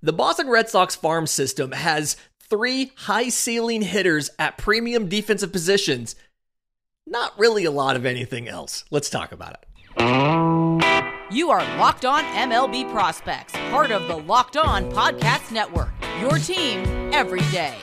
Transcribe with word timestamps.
The 0.00 0.12
Boston 0.12 0.48
Red 0.48 0.68
Sox 0.68 0.94
farm 0.94 1.26
system 1.26 1.72
has 1.72 2.16
three 2.38 2.92
high 2.94 3.30
ceiling 3.30 3.82
hitters 3.82 4.30
at 4.38 4.56
premium 4.56 5.08
defensive 5.08 5.50
positions. 5.50 6.14
Not 7.04 7.36
really 7.36 7.64
a 7.64 7.72
lot 7.72 7.96
of 7.96 8.06
anything 8.06 8.48
else. 8.48 8.84
Let's 8.92 9.10
talk 9.10 9.32
about 9.32 9.54
it. 9.54 9.64
You 11.30 11.50
are 11.50 11.60
Locked 11.78 12.04
On 12.04 12.22
MLB 12.22 12.90
Prospects, 12.92 13.54
part 13.70 13.90
of 13.90 14.06
the 14.06 14.16
Locked 14.16 14.56
On 14.56 14.88
Podcast 14.92 15.50
Network. 15.50 15.90
Your 16.20 16.38
team 16.38 17.12
every 17.12 17.40
day. 17.50 17.76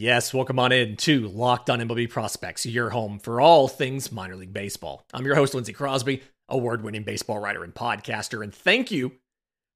Yes, 0.00 0.32
welcome 0.32 0.58
on 0.58 0.72
in 0.72 0.96
to 0.96 1.28
Locked 1.28 1.68
On 1.68 1.78
MLB 1.78 2.08
Prospects, 2.08 2.64
your 2.64 2.88
home 2.88 3.18
for 3.18 3.38
all 3.38 3.68
things 3.68 4.10
minor 4.10 4.34
league 4.34 4.54
baseball. 4.54 5.04
I'm 5.12 5.26
your 5.26 5.34
host, 5.34 5.52
Lindsay 5.52 5.74
Crosby, 5.74 6.22
award 6.48 6.82
winning 6.82 7.02
baseball 7.02 7.38
writer 7.38 7.62
and 7.62 7.74
podcaster, 7.74 8.42
and 8.42 8.54
thank 8.54 8.90
you 8.90 9.12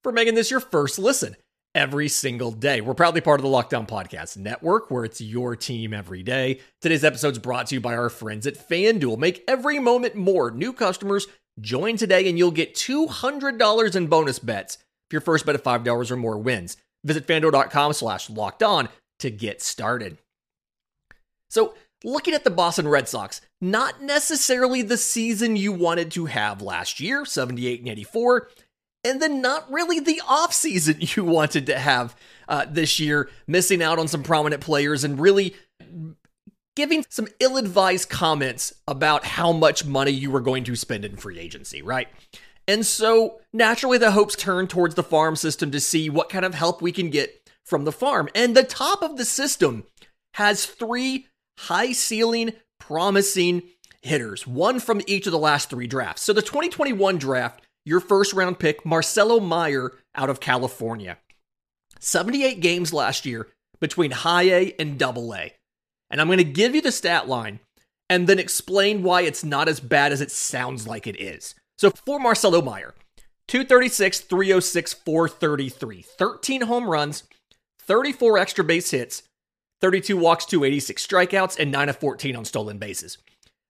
for 0.02 0.12
making 0.12 0.34
this 0.34 0.50
your 0.50 0.60
first 0.60 0.98
listen 0.98 1.36
every 1.74 2.08
single 2.08 2.52
day. 2.52 2.80
We're 2.80 2.94
proudly 2.94 3.20
part 3.20 3.38
of 3.38 3.42
the 3.42 3.50
Locked 3.50 3.74
On 3.74 3.86
Podcast 3.86 4.38
Network, 4.38 4.90
where 4.90 5.04
it's 5.04 5.20
your 5.20 5.56
team 5.56 5.92
every 5.92 6.22
day. 6.22 6.60
Today's 6.80 7.04
episode 7.04 7.32
is 7.32 7.38
brought 7.38 7.66
to 7.66 7.74
you 7.74 7.82
by 7.82 7.94
our 7.94 8.08
friends 8.08 8.46
at 8.46 8.56
FanDuel. 8.56 9.18
Make 9.18 9.44
every 9.46 9.78
moment 9.78 10.14
more. 10.14 10.50
New 10.50 10.72
customers 10.72 11.26
join 11.60 11.98
today, 11.98 12.26
and 12.30 12.38
you'll 12.38 12.50
get 12.50 12.74
$200 12.74 13.94
in 13.94 14.06
bonus 14.06 14.38
bets 14.38 14.76
if 14.76 15.12
your 15.12 15.20
first 15.20 15.44
bet 15.44 15.54
of 15.54 15.62
$5 15.62 16.10
or 16.10 16.16
more 16.16 16.38
wins. 16.38 16.78
Visit 17.04 17.26
fanduel.com 17.26 17.92
slash 17.92 18.30
locked 18.30 18.62
on 18.62 18.88
to 19.24 19.30
get 19.30 19.62
started. 19.62 20.18
So, 21.48 21.74
looking 22.04 22.34
at 22.34 22.44
the 22.44 22.50
Boston 22.50 22.86
Red 22.86 23.08
Sox, 23.08 23.40
not 23.58 24.02
necessarily 24.02 24.82
the 24.82 24.98
season 24.98 25.56
you 25.56 25.72
wanted 25.72 26.10
to 26.12 26.26
have 26.26 26.60
last 26.60 27.00
year, 27.00 27.24
78 27.24 27.80
and 27.80 27.88
84, 27.88 28.50
and 29.02 29.22
then 29.22 29.40
not 29.40 29.70
really 29.72 29.98
the 29.98 30.20
offseason 30.26 31.16
you 31.16 31.24
wanted 31.24 31.64
to 31.66 31.78
have 31.78 32.14
uh, 32.48 32.66
this 32.68 33.00
year, 33.00 33.30
missing 33.46 33.82
out 33.82 33.98
on 33.98 34.08
some 34.08 34.22
prominent 34.22 34.60
players 34.60 35.04
and 35.04 35.18
really 35.18 35.54
giving 36.76 37.06
some 37.08 37.28
ill 37.40 37.56
advised 37.56 38.10
comments 38.10 38.74
about 38.86 39.24
how 39.24 39.52
much 39.52 39.86
money 39.86 40.10
you 40.10 40.30
were 40.30 40.42
going 40.42 40.64
to 40.64 40.76
spend 40.76 41.02
in 41.02 41.16
free 41.16 41.38
agency, 41.38 41.80
right? 41.80 42.08
And 42.68 42.84
so 42.84 43.40
naturally, 43.54 43.96
the 43.96 44.10
hopes 44.10 44.36
turn 44.36 44.66
towards 44.66 44.96
the 44.96 45.02
farm 45.02 45.34
system 45.34 45.70
to 45.70 45.80
see 45.80 46.10
what 46.10 46.28
kind 46.28 46.44
of 46.44 46.52
help 46.52 46.82
we 46.82 46.92
can 46.92 47.08
get 47.08 47.43
from 47.64 47.84
the 47.84 47.92
farm. 47.92 48.28
And 48.34 48.56
the 48.56 48.62
top 48.62 49.02
of 49.02 49.16
the 49.16 49.24
system 49.24 49.84
has 50.34 50.66
three 50.66 51.26
high 51.58 51.92
ceiling, 51.92 52.52
promising 52.78 53.62
hitters, 54.02 54.46
one 54.46 54.80
from 54.80 55.00
each 55.06 55.26
of 55.26 55.32
the 55.32 55.38
last 55.38 55.70
three 55.70 55.86
drafts. 55.86 56.22
So 56.22 56.32
the 56.32 56.42
2021 56.42 57.18
draft, 57.18 57.62
your 57.84 58.00
first 58.00 58.32
round 58.32 58.58
pick, 58.58 58.84
Marcelo 58.84 59.40
Mayer 59.40 59.92
out 60.14 60.30
of 60.30 60.40
California. 60.40 61.18
78 62.00 62.60
games 62.60 62.92
last 62.92 63.24
year 63.24 63.48
between 63.80 64.10
high 64.10 64.42
A 64.44 64.74
and 64.78 64.98
double 64.98 65.34
A. 65.34 65.52
And 66.10 66.20
I'm 66.20 66.28
going 66.28 66.38
to 66.38 66.44
give 66.44 66.74
you 66.74 66.82
the 66.82 66.92
stat 66.92 67.28
line 67.28 67.60
and 68.10 68.26
then 68.26 68.38
explain 68.38 69.02
why 69.02 69.22
it's 69.22 69.42
not 69.42 69.68
as 69.68 69.80
bad 69.80 70.12
as 70.12 70.20
it 70.20 70.30
sounds 70.30 70.86
like 70.86 71.06
it 71.06 71.20
is. 71.20 71.54
So 71.78 71.90
for 71.90 72.20
Marcelo 72.20 72.60
Mayer, 72.60 72.94
236, 73.48 74.20
306, 74.20 74.92
433, 74.92 76.02
13 76.02 76.62
home 76.62 76.88
runs, 76.88 77.24
34 77.86 78.38
extra 78.38 78.64
base 78.64 78.90
hits, 78.90 79.22
32 79.80 80.16
walks, 80.16 80.44
286 80.46 81.06
strikeouts, 81.06 81.58
and 81.58 81.70
9 81.70 81.88
of 81.88 81.96
14 81.98 82.36
on 82.36 82.44
stolen 82.44 82.78
bases. 82.78 83.18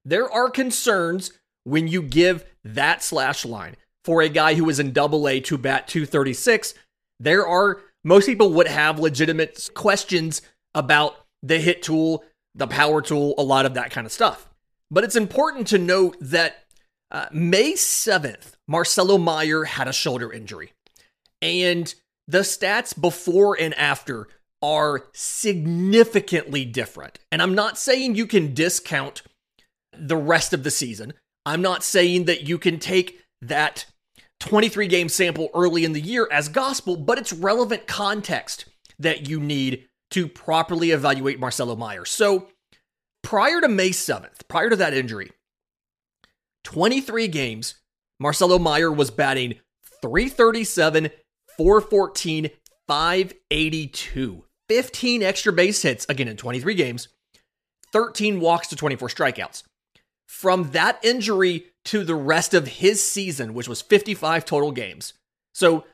There 0.04 0.30
are 0.30 0.50
concerns 0.50 1.32
when 1.64 1.88
you 1.88 2.02
give 2.02 2.44
that 2.64 3.02
slash 3.02 3.44
line 3.44 3.76
for 4.04 4.20
a 4.20 4.28
guy 4.28 4.54
who 4.54 4.68
is 4.68 4.78
in 4.78 4.92
double 4.92 5.26
A 5.28 5.40
to 5.40 5.58
bat 5.58 5.88
236. 5.88 6.74
There 7.18 7.46
are, 7.46 7.80
most 8.04 8.26
people 8.26 8.52
would 8.52 8.68
have 8.68 8.98
legitimate 8.98 9.70
questions 9.74 10.42
about 10.74 11.16
the 11.42 11.58
hit 11.58 11.82
tool, 11.82 12.24
the 12.54 12.66
power 12.66 13.00
tool, 13.00 13.34
a 13.38 13.42
lot 13.42 13.66
of 13.66 13.74
that 13.74 13.90
kind 13.90 14.06
of 14.06 14.12
stuff. 14.12 14.48
But 14.90 15.04
it's 15.04 15.16
important 15.16 15.66
to 15.68 15.78
note 15.78 16.16
that 16.20 16.64
uh, 17.10 17.26
May 17.32 17.72
7th, 17.72 18.52
Marcelo 18.68 19.18
Mayer 19.18 19.64
had 19.64 19.88
a 19.88 19.92
shoulder 19.92 20.32
injury. 20.32 20.72
And 21.40 21.94
the 22.26 22.40
stats 22.40 22.98
before 22.98 23.56
and 23.58 23.74
after 23.74 24.28
are 24.62 25.08
significantly 25.12 26.64
different. 26.64 27.18
And 27.30 27.42
I'm 27.42 27.54
not 27.54 27.78
saying 27.78 28.14
you 28.14 28.26
can 28.26 28.54
discount 28.54 29.22
the 29.92 30.16
rest 30.16 30.52
of 30.52 30.64
the 30.64 30.70
season. 30.70 31.12
I'm 31.44 31.60
not 31.60 31.84
saying 31.84 32.24
that 32.24 32.48
you 32.48 32.58
can 32.58 32.78
take 32.78 33.20
that 33.42 33.84
23 34.40 34.88
game 34.88 35.08
sample 35.08 35.50
early 35.54 35.84
in 35.84 35.92
the 35.92 36.00
year 36.00 36.28
as 36.32 36.48
gospel, 36.48 36.96
but 36.96 37.18
it's 37.18 37.32
relevant 37.32 37.86
context 37.86 38.64
that 38.98 39.28
you 39.28 39.40
need 39.40 39.86
to 40.10 40.28
properly 40.28 40.90
evaluate 40.92 41.40
Marcelo 41.40 41.76
Mayer. 41.76 42.04
So 42.04 42.48
prior 43.22 43.60
to 43.60 43.68
May 43.68 43.90
7th, 43.90 44.48
prior 44.48 44.70
to 44.70 44.76
that 44.76 44.94
injury, 44.94 45.30
23 46.64 47.28
games, 47.28 47.74
Marcelo 48.18 48.58
Mayer 48.58 48.92
was 48.92 49.10
batting 49.10 49.56
337, 50.00 51.10
414, 51.56 52.50
582. 52.86 54.44
15 54.68 55.22
extra 55.22 55.52
base 55.52 55.82
hits, 55.82 56.06
again 56.08 56.28
in 56.28 56.36
23 56.36 56.74
games, 56.74 57.08
13 57.92 58.40
walks 58.40 58.68
to 58.68 58.76
24 58.76 59.08
strikeouts. 59.08 59.62
From 60.26 60.70
that 60.72 60.98
injury 61.04 61.66
to 61.86 62.02
the 62.02 62.14
rest 62.14 62.54
of 62.54 62.66
his 62.66 63.04
season, 63.04 63.54
which 63.54 63.68
was 63.68 63.82
55 63.82 64.44
total 64.44 64.72
games, 64.72 65.12
so 65.52 65.84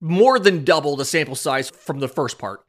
more 0.00 0.38
than 0.38 0.64
double 0.64 0.96
the 0.96 1.04
sample 1.04 1.36
size 1.36 1.70
from 1.70 2.00
the 2.00 2.08
first 2.08 2.38
part, 2.38 2.64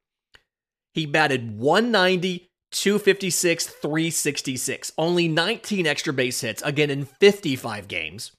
he 0.94 1.06
batted 1.06 1.58
190, 1.58 2.50
256, 2.72 3.68
366. 3.68 4.92
Only 4.98 5.28
19 5.28 5.88
extra 5.88 6.14
base 6.14 6.42
hits, 6.42 6.62
again 6.62 6.90
in 6.90 7.06
55 7.06 7.88
games. 7.88 8.32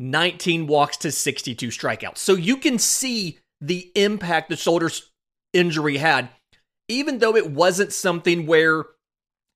19 0.00 0.66
walks 0.66 0.96
to 0.96 1.12
62 1.12 1.68
strikeouts. 1.68 2.18
So 2.18 2.34
you 2.34 2.56
can 2.56 2.78
see 2.78 3.38
the 3.60 3.92
impact 3.94 4.48
the 4.48 4.56
shoulder 4.56 4.90
injury 5.52 5.98
had, 5.98 6.30
even 6.88 7.18
though 7.18 7.36
it 7.36 7.50
wasn't 7.50 7.92
something 7.92 8.46
where 8.46 8.86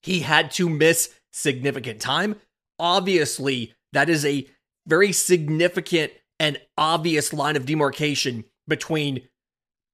he 0.03 0.21
had 0.21 0.51
to 0.53 0.69
miss 0.69 1.15
significant 1.33 2.01
time. 2.01 2.37
Obviously, 2.79 3.73
that 3.95 4.11
is 4.11 4.25
a 4.27 4.47
very 4.87 5.13
significant 5.13 6.13
and 6.39 6.61
obvious 6.77 7.33
line 7.33 7.57
of 7.57 7.65
demarcation 7.65 8.45
between 8.69 9.23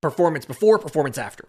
performance 0.03 0.45
before, 0.45 0.79
performance 0.79 1.17
after. 1.17 1.45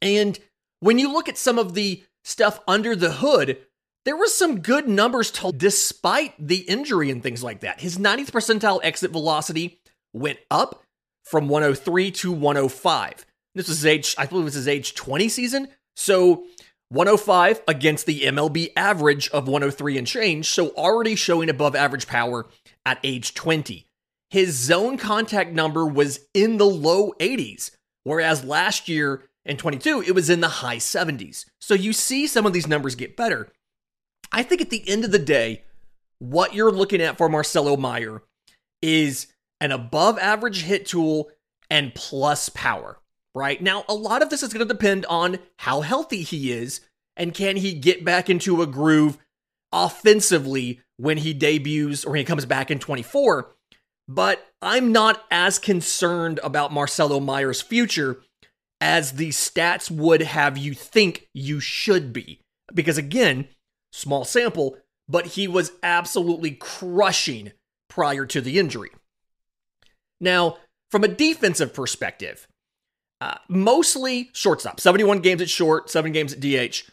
And 0.00 0.38
when 0.80 1.00
you 1.00 1.12
look 1.12 1.28
at 1.28 1.38
some 1.38 1.58
of 1.58 1.74
the 1.74 2.04
stuff 2.22 2.60
under 2.68 2.94
the 2.94 3.12
hood, 3.14 3.58
there 4.04 4.16
was 4.16 4.34
some 4.34 4.60
good 4.60 4.88
numbers 4.88 5.30
told 5.30 5.58
despite 5.58 6.34
the 6.38 6.58
injury 6.58 7.10
and 7.10 7.22
things 7.22 7.42
like 7.42 7.60
that. 7.60 7.80
His 7.80 7.98
90th 7.98 8.30
percentile 8.30 8.80
exit 8.82 9.10
velocity 9.10 9.80
went 10.12 10.38
up 10.50 10.82
from 11.24 11.48
103 11.48 12.10
to 12.12 12.32
105. 12.32 13.26
This 13.54 13.68
was 13.68 13.84
age, 13.84 14.14
I 14.16 14.26
believe 14.26 14.42
it 14.42 14.44
was 14.46 14.54
his 14.54 14.68
age 14.68 14.94
20 14.94 15.28
season. 15.28 15.68
So 15.96 16.44
105 16.90 17.62
against 17.68 18.06
the 18.06 18.22
MLB 18.22 18.70
average 18.76 19.28
of 19.30 19.46
103 19.46 19.98
and 19.98 20.06
change, 20.06 20.48
so 20.48 20.70
already 20.70 21.14
showing 21.14 21.50
above 21.50 21.76
average 21.76 22.06
power 22.06 22.46
at 22.86 22.98
age 23.04 23.34
20. 23.34 23.86
His 24.30 24.54
zone 24.54 24.96
contact 24.96 25.52
number 25.52 25.86
was 25.86 26.20
in 26.32 26.56
the 26.56 26.66
low 26.66 27.12
80s, 27.20 27.72
whereas 28.04 28.44
last 28.44 28.88
year 28.88 29.28
in 29.44 29.56
22 29.56 30.02
it 30.06 30.14
was 30.14 30.30
in 30.30 30.40
the 30.40 30.48
high 30.48 30.76
70s. 30.76 31.44
So 31.60 31.74
you 31.74 31.92
see 31.92 32.26
some 32.26 32.46
of 32.46 32.52
these 32.52 32.66
numbers 32.66 32.94
get 32.94 33.16
better. 33.16 33.48
I 34.32 34.42
think 34.42 34.60
at 34.60 34.70
the 34.70 34.86
end 34.88 35.04
of 35.04 35.12
the 35.12 35.18
day, 35.18 35.64
what 36.18 36.54
you're 36.54 36.72
looking 36.72 37.00
at 37.00 37.16
for 37.16 37.28
Marcelo 37.28 37.76
Mayer 37.76 38.22
is 38.82 39.28
an 39.60 39.72
above 39.72 40.18
average 40.18 40.62
hit 40.62 40.86
tool 40.86 41.30
and 41.70 41.94
plus 41.94 42.48
power, 42.48 42.98
right? 43.34 43.60
Now, 43.60 43.84
a 43.88 43.94
lot 43.94 44.22
of 44.22 44.30
this 44.30 44.42
is 44.42 44.52
going 44.52 44.66
to 44.66 44.72
depend 44.72 45.06
on 45.06 45.38
how 45.56 45.80
healthy 45.80 46.22
he 46.22 46.52
is 46.52 46.80
and 47.16 47.34
can 47.34 47.56
he 47.56 47.74
get 47.74 48.04
back 48.04 48.30
into 48.30 48.62
a 48.62 48.66
groove 48.66 49.18
offensively 49.72 50.80
when 50.96 51.18
he 51.18 51.32
debuts 51.32 52.04
or 52.04 52.10
when 52.10 52.18
he 52.18 52.24
comes 52.24 52.46
back 52.46 52.70
in 52.70 52.78
24. 52.78 53.54
But 54.06 54.46
I'm 54.62 54.92
not 54.92 55.24
as 55.30 55.58
concerned 55.58 56.40
about 56.42 56.72
Marcelo 56.72 57.20
Mayer's 57.20 57.60
future 57.60 58.22
as 58.80 59.12
the 59.12 59.30
stats 59.30 59.90
would 59.90 60.22
have 60.22 60.56
you 60.56 60.72
think 60.72 61.28
you 61.34 61.60
should 61.60 62.12
be. 62.12 62.40
Because 62.72 62.96
again, 62.96 63.48
Small 63.98 64.24
sample, 64.24 64.76
but 65.08 65.26
he 65.26 65.48
was 65.48 65.72
absolutely 65.82 66.52
crushing 66.52 67.50
prior 67.90 68.24
to 68.26 68.40
the 68.40 68.60
injury. 68.60 68.90
Now, 70.20 70.58
from 70.92 71.02
a 71.02 71.08
defensive 71.08 71.74
perspective, 71.74 72.46
uh, 73.20 73.38
mostly 73.48 74.30
shortstop, 74.32 74.78
71 74.78 75.18
games 75.18 75.42
at 75.42 75.50
short, 75.50 75.90
7 75.90 76.12
games 76.12 76.32
at 76.32 76.38
DH. 76.38 76.88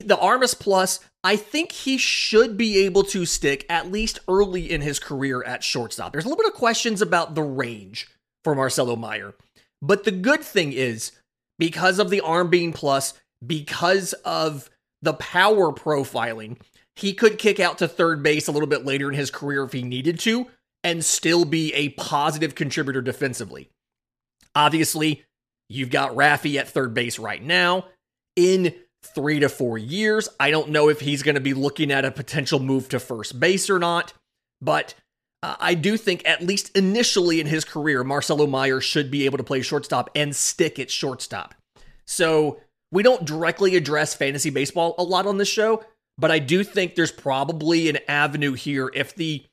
The 0.00 0.18
Armas 0.18 0.54
Plus, 0.54 0.98
I 1.22 1.36
think 1.36 1.70
he 1.70 1.96
should 1.96 2.56
be 2.56 2.84
able 2.84 3.04
to 3.04 3.24
stick 3.24 3.64
at 3.68 3.92
least 3.92 4.18
early 4.26 4.68
in 4.68 4.80
his 4.80 4.98
career 4.98 5.44
at 5.44 5.62
shortstop. 5.62 6.10
There's 6.10 6.24
a 6.24 6.28
little 6.28 6.42
bit 6.42 6.52
of 6.52 6.58
questions 6.58 7.00
about 7.00 7.36
the 7.36 7.42
range 7.44 8.08
for 8.42 8.56
Marcelo 8.56 8.96
Mayer. 8.96 9.34
But 9.80 10.02
the 10.02 10.10
good 10.10 10.42
thing 10.42 10.72
is, 10.72 11.12
because 11.56 12.00
of 12.00 12.10
the 12.10 12.20
arm 12.20 12.50
being 12.50 12.72
plus, 12.72 13.14
because 13.46 14.12
of 14.24 14.68
the 15.02 15.14
power 15.14 15.72
profiling, 15.72 16.58
he 16.96 17.12
could 17.12 17.38
kick 17.38 17.60
out 17.60 17.78
to 17.78 17.88
third 17.88 18.22
base 18.22 18.48
a 18.48 18.52
little 18.52 18.68
bit 18.68 18.84
later 18.84 19.08
in 19.08 19.14
his 19.14 19.30
career 19.30 19.62
if 19.64 19.72
he 19.72 19.82
needed 19.82 20.18
to 20.20 20.46
and 20.82 21.04
still 21.04 21.44
be 21.44 21.72
a 21.74 21.90
positive 21.90 22.54
contributor 22.54 23.00
defensively. 23.00 23.68
Obviously, 24.54 25.24
you've 25.68 25.90
got 25.90 26.16
Raffy 26.16 26.56
at 26.56 26.68
third 26.68 26.94
base 26.94 27.18
right 27.18 27.42
now. 27.42 27.86
In 28.36 28.74
three 29.02 29.40
to 29.40 29.48
four 29.48 29.78
years, 29.78 30.28
I 30.40 30.50
don't 30.50 30.70
know 30.70 30.88
if 30.88 31.00
he's 31.00 31.22
going 31.22 31.34
to 31.34 31.40
be 31.40 31.54
looking 31.54 31.90
at 31.90 32.04
a 32.04 32.10
potential 32.10 32.58
move 32.58 32.88
to 32.90 32.98
first 32.98 33.38
base 33.38 33.70
or 33.70 33.78
not, 33.78 34.12
but 34.60 34.94
uh, 35.42 35.56
I 35.60 35.74
do 35.74 35.96
think, 35.96 36.26
at 36.26 36.42
least 36.42 36.76
initially 36.76 37.40
in 37.40 37.46
his 37.46 37.64
career, 37.64 38.02
Marcelo 38.02 38.46
Mayer 38.46 38.80
should 38.80 39.10
be 39.10 39.24
able 39.24 39.38
to 39.38 39.44
play 39.44 39.62
shortstop 39.62 40.10
and 40.14 40.34
stick 40.34 40.78
at 40.78 40.90
shortstop. 40.90 41.54
So 42.06 42.60
we 42.90 43.02
don't 43.02 43.24
directly 43.24 43.76
address 43.76 44.14
fantasy 44.14 44.50
baseball 44.50 44.94
a 44.98 45.02
lot 45.02 45.26
on 45.26 45.38
this 45.38 45.48
show, 45.48 45.84
but 46.16 46.30
I 46.30 46.38
do 46.38 46.64
think 46.64 46.94
there's 46.94 47.12
probably 47.12 47.88
an 47.88 47.98
avenue 48.08 48.54
here 48.54 48.90
if 48.94 49.14
the 49.14 49.44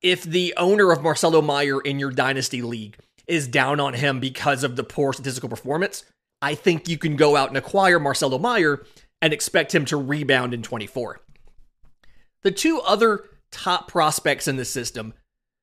if 0.00 0.24
the 0.24 0.52
owner 0.56 0.90
of 0.90 1.02
Marcelo 1.02 1.40
Mayer 1.40 1.80
in 1.80 2.00
your 2.00 2.10
dynasty 2.10 2.60
league 2.60 2.98
is 3.28 3.46
down 3.46 3.78
on 3.78 3.94
him 3.94 4.18
because 4.18 4.64
of 4.64 4.74
the 4.74 4.82
poor 4.82 5.12
statistical 5.12 5.48
performance, 5.48 6.04
I 6.40 6.56
think 6.56 6.88
you 6.88 6.98
can 6.98 7.14
go 7.14 7.36
out 7.36 7.48
and 7.48 7.56
acquire 7.56 8.00
Marcelo 8.00 8.36
Mayer 8.36 8.84
and 9.20 9.32
expect 9.32 9.72
him 9.72 9.84
to 9.86 9.96
rebound 9.96 10.52
in 10.54 10.62
24. 10.62 11.20
The 12.42 12.50
two 12.50 12.80
other 12.80 13.26
top 13.52 13.86
prospects 13.86 14.48
in 14.48 14.56
the 14.56 14.64
system 14.64 15.14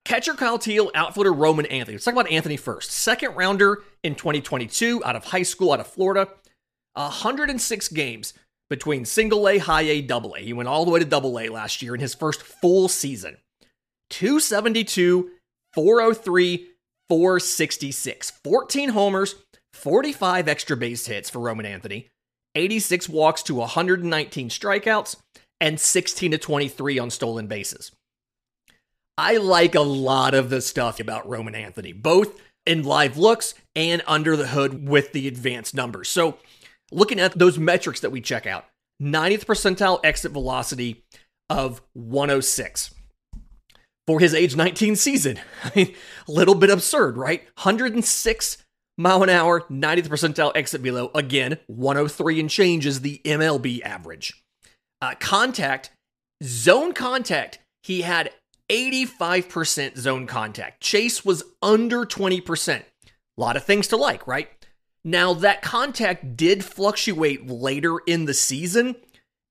catcher 0.05 0.33
Kyle 0.33 0.57
Teel, 0.57 0.89
outfielder 0.95 1.33
Roman 1.33 1.65
Anthony. 1.67 1.95
Let's 1.95 2.05
talk 2.05 2.13
about 2.13 2.31
Anthony 2.31 2.57
first. 2.57 2.91
Second 2.91 3.35
rounder 3.35 3.83
in 4.03 4.15
2022 4.15 5.03
out 5.03 5.15
of 5.15 5.25
high 5.25 5.43
school 5.43 5.73
out 5.73 5.79
of 5.79 5.87
Florida. 5.87 6.27
106 6.99 7.87
games 7.89 8.33
between 8.69 9.05
single 9.05 9.47
A, 9.47 9.57
high 9.57 9.81
A, 9.81 10.01
double 10.01 10.35
A. 10.35 10.41
He 10.41 10.53
went 10.53 10.69
all 10.69 10.85
the 10.85 10.91
way 10.91 10.99
to 10.99 11.05
double 11.05 11.39
A 11.39 11.49
last 11.49 11.81
year 11.81 11.95
in 11.95 12.01
his 12.01 12.13
first 12.13 12.41
full 12.41 12.87
season. 12.87 13.37
272, 14.11 15.31
403, 15.73 16.67
466. 17.09 18.31
14 18.43 18.89
homers, 18.89 19.35
45 19.73 20.47
extra 20.47 20.77
base 20.77 21.05
hits 21.07 21.29
for 21.29 21.39
Roman 21.39 21.65
Anthony, 21.65 22.09
86 22.55 23.09
walks 23.09 23.43
to 23.43 23.55
119 23.55 24.49
strikeouts, 24.49 25.15
and 25.61 25.79
16 25.79 26.31
to 26.31 26.37
23 26.37 26.99
on 26.99 27.09
stolen 27.09 27.47
bases. 27.47 27.91
I 29.17 29.37
like 29.37 29.75
a 29.75 29.81
lot 29.81 30.33
of 30.33 30.49
the 30.49 30.61
stuff 30.61 30.99
about 30.99 31.27
Roman 31.27 31.53
Anthony, 31.53 31.91
both 31.91 32.39
in 32.65 32.83
live 32.83 33.17
looks 33.17 33.53
and 33.75 34.01
under 34.07 34.37
the 34.37 34.47
hood 34.47 34.87
with 34.87 35.11
the 35.11 35.27
advanced 35.27 35.75
numbers. 35.75 36.07
So, 36.07 36.37
looking 36.91 37.19
at 37.19 37.37
those 37.37 37.57
metrics 37.59 37.99
that 38.01 38.11
we 38.11 38.21
check 38.21 38.45
out 38.45 38.65
90th 39.01 39.45
percentile 39.45 39.99
exit 40.03 40.31
velocity 40.31 41.03
of 41.49 41.81
106 41.93 42.93
for 44.07 44.19
his 44.19 44.33
age 44.33 44.55
19 44.55 44.95
season. 44.95 45.39
I 45.63 45.71
mean, 45.75 45.95
a 46.27 46.31
little 46.31 46.55
bit 46.55 46.69
absurd, 46.69 47.17
right? 47.17 47.43
106 47.55 48.57
mile 48.97 49.23
an 49.23 49.29
hour, 49.29 49.61
90th 49.61 50.09
percentile 50.09 50.51
exit 50.55 50.81
velo. 50.81 51.09
Again, 51.15 51.57
103 51.67 52.39
and 52.39 52.49
change 52.49 52.85
is 52.85 53.01
the 53.01 53.21
MLB 53.23 53.81
average. 53.81 54.43
Uh, 55.01 55.15
contact, 55.19 55.91
zone 56.43 56.93
contact, 56.93 57.59
he 57.83 58.01
had 58.01 58.31
85% 58.69 59.97
zone 59.97 60.27
contact. 60.27 60.81
Chase 60.81 61.25
was 61.25 61.43
under 61.61 62.05
20%. 62.05 62.81
A 62.81 62.83
lot 63.37 63.55
of 63.55 63.63
things 63.63 63.87
to 63.87 63.97
like, 63.97 64.27
right? 64.27 64.49
Now, 65.03 65.33
that 65.33 65.61
contact 65.61 66.35
did 66.35 66.65
fluctuate 66.65 67.47
later 67.47 67.99
in 68.05 68.25
the 68.25 68.33
season 68.33 68.95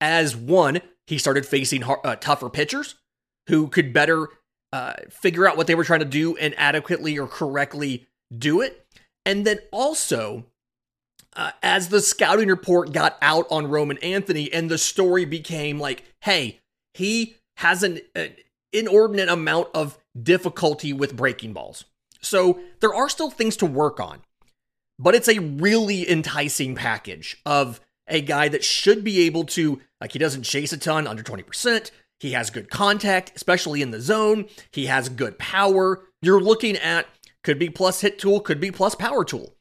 as 0.01 0.37
one, 0.37 0.81
he 1.07 1.19
started 1.19 1.47
facing 1.47 1.83
uh, 1.83 2.17
tougher 2.17 2.51
pitchers 2.51 2.97
who 3.49 3.69
could 3.69 3.93
better 3.93 4.29
uh, 4.73 4.93
figure 5.09 5.49
out 5.49 5.57
what 5.57 5.67
they 5.67 5.75
were 5.75 5.85
trying 5.85 6.01
to 6.01 6.05
do 6.05 6.37
and 6.37 6.55
adequately 6.59 7.19
or 7.19 7.27
correctly 7.27 8.07
do 8.37 8.61
it. 8.61 8.87
And 9.25 9.47
then 9.47 9.59
also, 9.73 10.45
uh, 11.35 11.53
as 11.63 11.89
the 11.89 12.01
scouting 12.01 12.49
report 12.49 12.93
got 12.93 13.17
out 13.23 13.47
on 13.51 13.69
Roman 13.69 13.99
Anthony 13.99 14.53
and 14.53 14.71
the 14.71 14.79
story 14.79 15.25
became 15.25 15.79
like, 15.79 16.05
hey, 16.23 16.61
he 16.95 17.37
has 17.57 17.83
an, 17.83 18.01
an 18.15 18.33
inordinate 18.73 19.29
amount 19.29 19.69
of 19.75 19.99
difficulty 20.21 20.93
with 20.93 21.17
breaking 21.17 21.53
balls. 21.55 21.85
So 22.21 22.61
there 22.81 22.95
are 22.95 23.09
still 23.09 23.31
things 23.31 23.57
to 23.59 23.67
work 23.67 24.01
on, 24.01 24.21
but 24.99 25.15
it's 25.15 25.29
a 25.29 25.39
really 25.39 26.09
enticing 26.11 26.75
package 26.75 27.41
of 27.47 27.81
a 28.07 28.21
guy 28.21 28.49
that 28.49 28.65
should 28.65 29.05
be 29.05 29.21
able 29.21 29.45
to, 29.45 29.81
like, 30.01 30.13
he 30.13 30.19
doesn't 30.19 30.43
chase 30.43 30.73
a 30.73 30.79
ton, 30.79 31.07
under 31.07 31.23
20%. 31.23 31.91
He 32.21 32.33
has 32.33 32.51
good 32.51 32.71
contact, 32.71 33.33
especially 33.37 33.83
in 33.83 33.91
the 33.91 34.01
zone. 34.01 34.47
He 34.73 34.87
has 34.87 35.09
good 35.09 35.39
power. 35.39 36.05
You're 36.21 36.41
looking 36.41 36.77
at 36.77 37.07
could 37.45 37.59
be 37.59 37.71
plus 37.71 38.01
hit 38.01 38.19
tool, 38.19 38.41
could 38.41 38.61
be 38.61 38.71
plus 38.71 38.95
power 38.95 39.25
tool. 39.25 39.55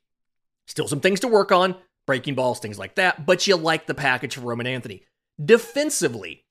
Still 0.66 0.88
some 0.88 1.00
things 1.00 1.20
to 1.22 1.28
work 1.28 1.52
on, 1.52 1.76
breaking 2.06 2.36
balls, 2.36 2.60
things 2.60 2.80
like 2.80 2.96
that, 2.96 3.26
but 3.26 3.46
you 3.48 3.56
like 3.56 3.86
the 3.86 3.94
package 3.94 4.36
for 4.36 4.42
Roman 4.42 4.68
Anthony. 4.68 5.04
Defensively, 5.44 6.44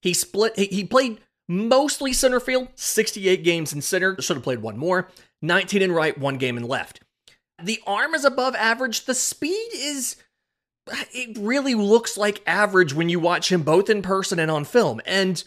he 0.00 0.14
split, 0.14 0.58
he, 0.58 0.66
he 0.66 0.84
played 0.84 1.20
mostly 1.48 2.12
center 2.12 2.40
field, 2.40 2.68
68 2.74 3.44
games 3.44 3.72
in 3.72 3.82
center, 3.82 4.20
should 4.20 4.36
have 4.36 4.42
played 4.42 4.62
one 4.62 4.78
more, 4.78 5.08
19 5.42 5.82
in 5.82 5.92
right, 5.92 6.16
one 6.16 6.38
game 6.38 6.56
in 6.56 6.64
left. 6.64 7.00
The 7.62 7.80
arm 7.86 8.14
is 8.14 8.24
above 8.24 8.54
average, 8.54 9.04
the 9.04 9.14
speed 9.14 9.68
is 9.74 10.16
it 11.12 11.38
really 11.38 11.74
looks 11.74 12.16
like 12.16 12.42
average 12.46 12.92
when 12.92 13.08
you 13.08 13.20
watch 13.20 13.52
him 13.52 13.62
both 13.62 13.88
in 13.88 14.02
person 14.02 14.38
and 14.38 14.50
on 14.50 14.64
film. 14.64 15.00
And 15.06 15.42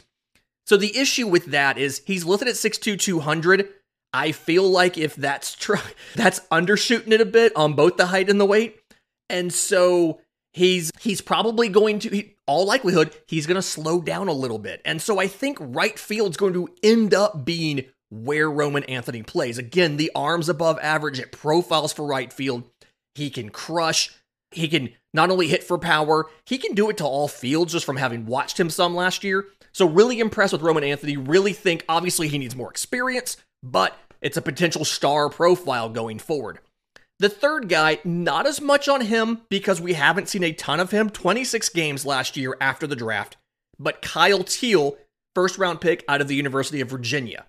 so 0.65 0.77
the 0.77 0.97
issue 0.97 1.27
with 1.27 1.47
that 1.47 1.77
is 1.77 2.01
he's 2.05 2.25
listed 2.25 2.47
at 2.47 2.55
6'2, 2.55 2.99
200. 2.99 3.69
I 4.13 4.31
feel 4.31 4.63
like 4.69 4.97
if 4.97 5.15
that's 5.15 5.53
true, 5.55 5.77
that's 6.15 6.39
undershooting 6.51 7.11
it 7.11 7.21
a 7.21 7.25
bit 7.25 7.53
on 7.55 7.73
both 7.73 7.97
the 7.97 8.07
height 8.07 8.29
and 8.29 8.39
the 8.39 8.45
weight. 8.45 8.79
And 9.29 9.51
so 9.51 10.21
he's 10.53 10.91
he's 10.99 11.19
probably 11.19 11.67
going 11.67 11.99
to 11.99 12.09
he, 12.09 12.35
all 12.47 12.65
likelihood 12.65 13.13
he's 13.27 13.45
going 13.45 13.55
to 13.55 13.61
slow 13.61 14.01
down 14.01 14.27
a 14.27 14.33
little 14.33 14.59
bit. 14.59 14.81
And 14.85 15.01
so 15.01 15.19
I 15.19 15.27
think 15.27 15.57
right 15.59 15.97
field's 15.99 16.37
going 16.37 16.53
to 16.53 16.69
end 16.81 17.13
up 17.13 17.43
being 17.43 17.85
where 18.09 18.49
Roman 18.49 18.83
Anthony 18.85 19.23
plays. 19.23 19.57
Again, 19.57 19.97
the 19.97 20.11
arms 20.15 20.49
above 20.49 20.79
average, 20.81 21.19
it 21.19 21.31
profiles 21.31 21.93
for 21.93 22.05
right 22.05 22.31
field. 22.31 22.63
He 23.15 23.29
can 23.29 23.49
crush. 23.49 24.15
He 24.51 24.67
can 24.67 24.91
not 25.13 25.31
only 25.31 25.47
hit 25.47 25.63
for 25.63 25.77
power, 25.77 26.27
he 26.45 26.57
can 26.57 26.75
do 26.75 26.89
it 26.89 26.97
to 26.97 27.05
all 27.05 27.27
fields 27.27 27.73
just 27.73 27.85
from 27.85 27.97
having 27.97 28.25
watched 28.25 28.59
him 28.59 28.69
some 28.69 28.95
last 28.95 29.23
year. 29.23 29.45
So, 29.73 29.87
really 29.87 30.19
impressed 30.19 30.53
with 30.53 30.61
Roman 30.61 30.83
Anthony. 30.83 31.17
Really 31.17 31.53
think, 31.53 31.83
obviously, 31.89 32.27
he 32.27 32.37
needs 32.37 32.55
more 32.55 32.69
experience, 32.69 33.37
but 33.63 33.97
it's 34.21 34.37
a 34.37 34.41
potential 34.41 34.85
star 34.85 35.29
profile 35.29 35.89
going 35.89 36.19
forward. 36.19 36.59
The 37.19 37.29
third 37.29 37.69
guy, 37.69 37.99
not 38.03 38.45
as 38.45 38.59
much 38.59 38.89
on 38.89 39.01
him 39.01 39.41
because 39.49 39.79
we 39.79 39.93
haven't 39.93 40.27
seen 40.27 40.43
a 40.43 40.51
ton 40.51 40.81
of 40.81 40.91
him. 40.91 41.09
26 41.09 41.69
games 41.69 42.05
last 42.05 42.35
year 42.35 42.57
after 42.59 42.87
the 42.87 42.95
draft, 42.95 43.37
but 43.79 44.01
Kyle 44.01 44.43
Teel, 44.43 44.97
first 45.33 45.57
round 45.57 45.79
pick 45.79 46.03
out 46.09 46.19
of 46.19 46.27
the 46.27 46.35
University 46.35 46.81
of 46.81 46.89
Virginia. 46.89 47.45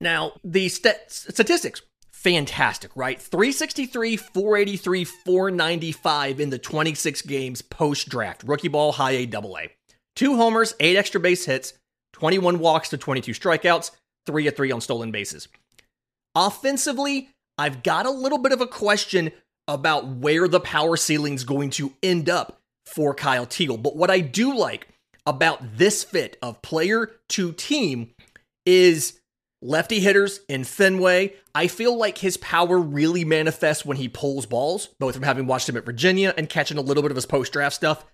Now, 0.00 0.32
the 0.44 0.68
st- 0.68 0.96
statistics 1.08 1.82
fantastic, 2.12 2.90
right? 2.96 3.20
363, 3.20 4.16
483, 4.16 5.04
495 5.04 6.40
in 6.40 6.50
the 6.50 6.58
26 6.58 7.22
games 7.22 7.62
post 7.62 8.08
draft. 8.08 8.42
Rookie 8.42 8.68
ball, 8.68 8.92
high 8.92 9.12
A, 9.12 9.26
double 9.26 9.56
A. 9.56 9.70
Two 10.16 10.36
homers, 10.36 10.74
eight 10.80 10.96
extra 10.96 11.20
base 11.20 11.44
hits, 11.44 11.74
21 12.14 12.58
walks 12.58 12.88
to 12.88 12.98
22 12.98 13.32
strikeouts, 13.32 13.92
three 14.26 14.48
of 14.48 14.56
three 14.56 14.72
on 14.72 14.80
stolen 14.80 15.12
bases. 15.12 15.46
Offensively, 16.34 17.30
I've 17.56 17.82
got 17.82 18.04
a 18.04 18.10
little 18.10 18.38
bit 18.38 18.52
of 18.52 18.60
a 18.60 18.66
question 18.66 19.30
about 19.68 20.08
where 20.08 20.48
the 20.48 20.60
power 20.60 20.96
ceiling 20.96 21.34
is 21.34 21.44
going 21.44 21.70
to 21.70 21.92
end 22.02 22.28
up 22.28 22.58
for 22.86 23.14
Kyle 23.14 23.46
Teel. 23.46 23.76
But 23.76 23.96
what 23.96 24.10
I 24.10 24.20
do 24.20 24.56
like 24.56 24.88
about 25.24 25.76
this 25.76 26.02
fit 26.02 26.36
of 26.42 26.62
player 26.62 27.10
to 27.30 27.52
team 27.52 28.10
is 28.66 29.17
lefty 29.60 30.00
hitters 30.00 30.40
in 30.48 30.64
Fenway. 30.64 31.34
I 31.54 31.66
feel 31.66 31.96
like 31.96 32.18
his 32.18 32.36
power 32.36 32.78
really 32.78 33.24
manifests 33.24 33.84
when 33.84 33.96
he 33.96 34.08
pulls 34.08 34.46
balls, 34.46 34.88
both 34.98 35.14
from 35.14 35.24
having 35.24 35.46
watched 35.46 35.68
him 35.68 35.76
at 35.76 35.84
Virginia 35.84 36.34
and 36.36 36.48
catching 36.48 36.78
a 36.78 36.82
little 36.82 37.02
bit 37.02 37.10
of 37.12 37.16
his 37.16 37.26
post 37.26 37.52
draft 37.52 37.74
stuff. 37.74 38.04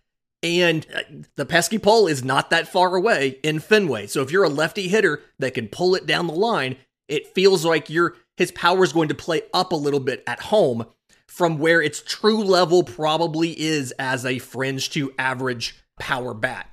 And 0.42 0.86
uh, 0.94 1.00
the 1.36 1.46
pesky 1.46 1.78
pole 1.78 2.06
is 2.06 2.22
not 2.22 2.50
that 2.50 2.68
far 2.68 2.94
away 2.96 3.38
in 3.42 3.60
Fenway. 3.60 4.06
So 4.06 4.20
if 4.20 4.30
you're 4.30 4.44
a 4.44 4.48
lefty 4.48 4.88
hitter 4.88 5.22
that 5.38 5.54
can 5.54 5.68
pull 5.68 5.94
it 5.94 6.06
down 6.06 6.26
the 6.26 6.34
line, 6.34 6.76
it 7.08 7.34
feels 7.34 7.64
like 7.64 7.90
your 7.90 8.16
his 8.36 8.50
power 8.52 8.82
is 8.82 8.92
going 8.92 9.08
to 9.08 9.14
play 9.14 9.42
up 9.52 9.72
a 9.72 9.76
little 9.76 10.00
bit 10.00 10.22
at 10.26 10.40
home 10.40 10.86
from 11.26 11.58
where 11.58 11.80
its 11.80 12.02
true 12.02 12.42
level 12.42 12.82
probably 12.82 13.58
is 13.58 13.92
as 13.92 14.26
a 14.26 14.38
fringe 14.38 14.90
to 14.90 15.12
average 15.18 15.76
power 15.98 16.34
bat. 16.34 16.68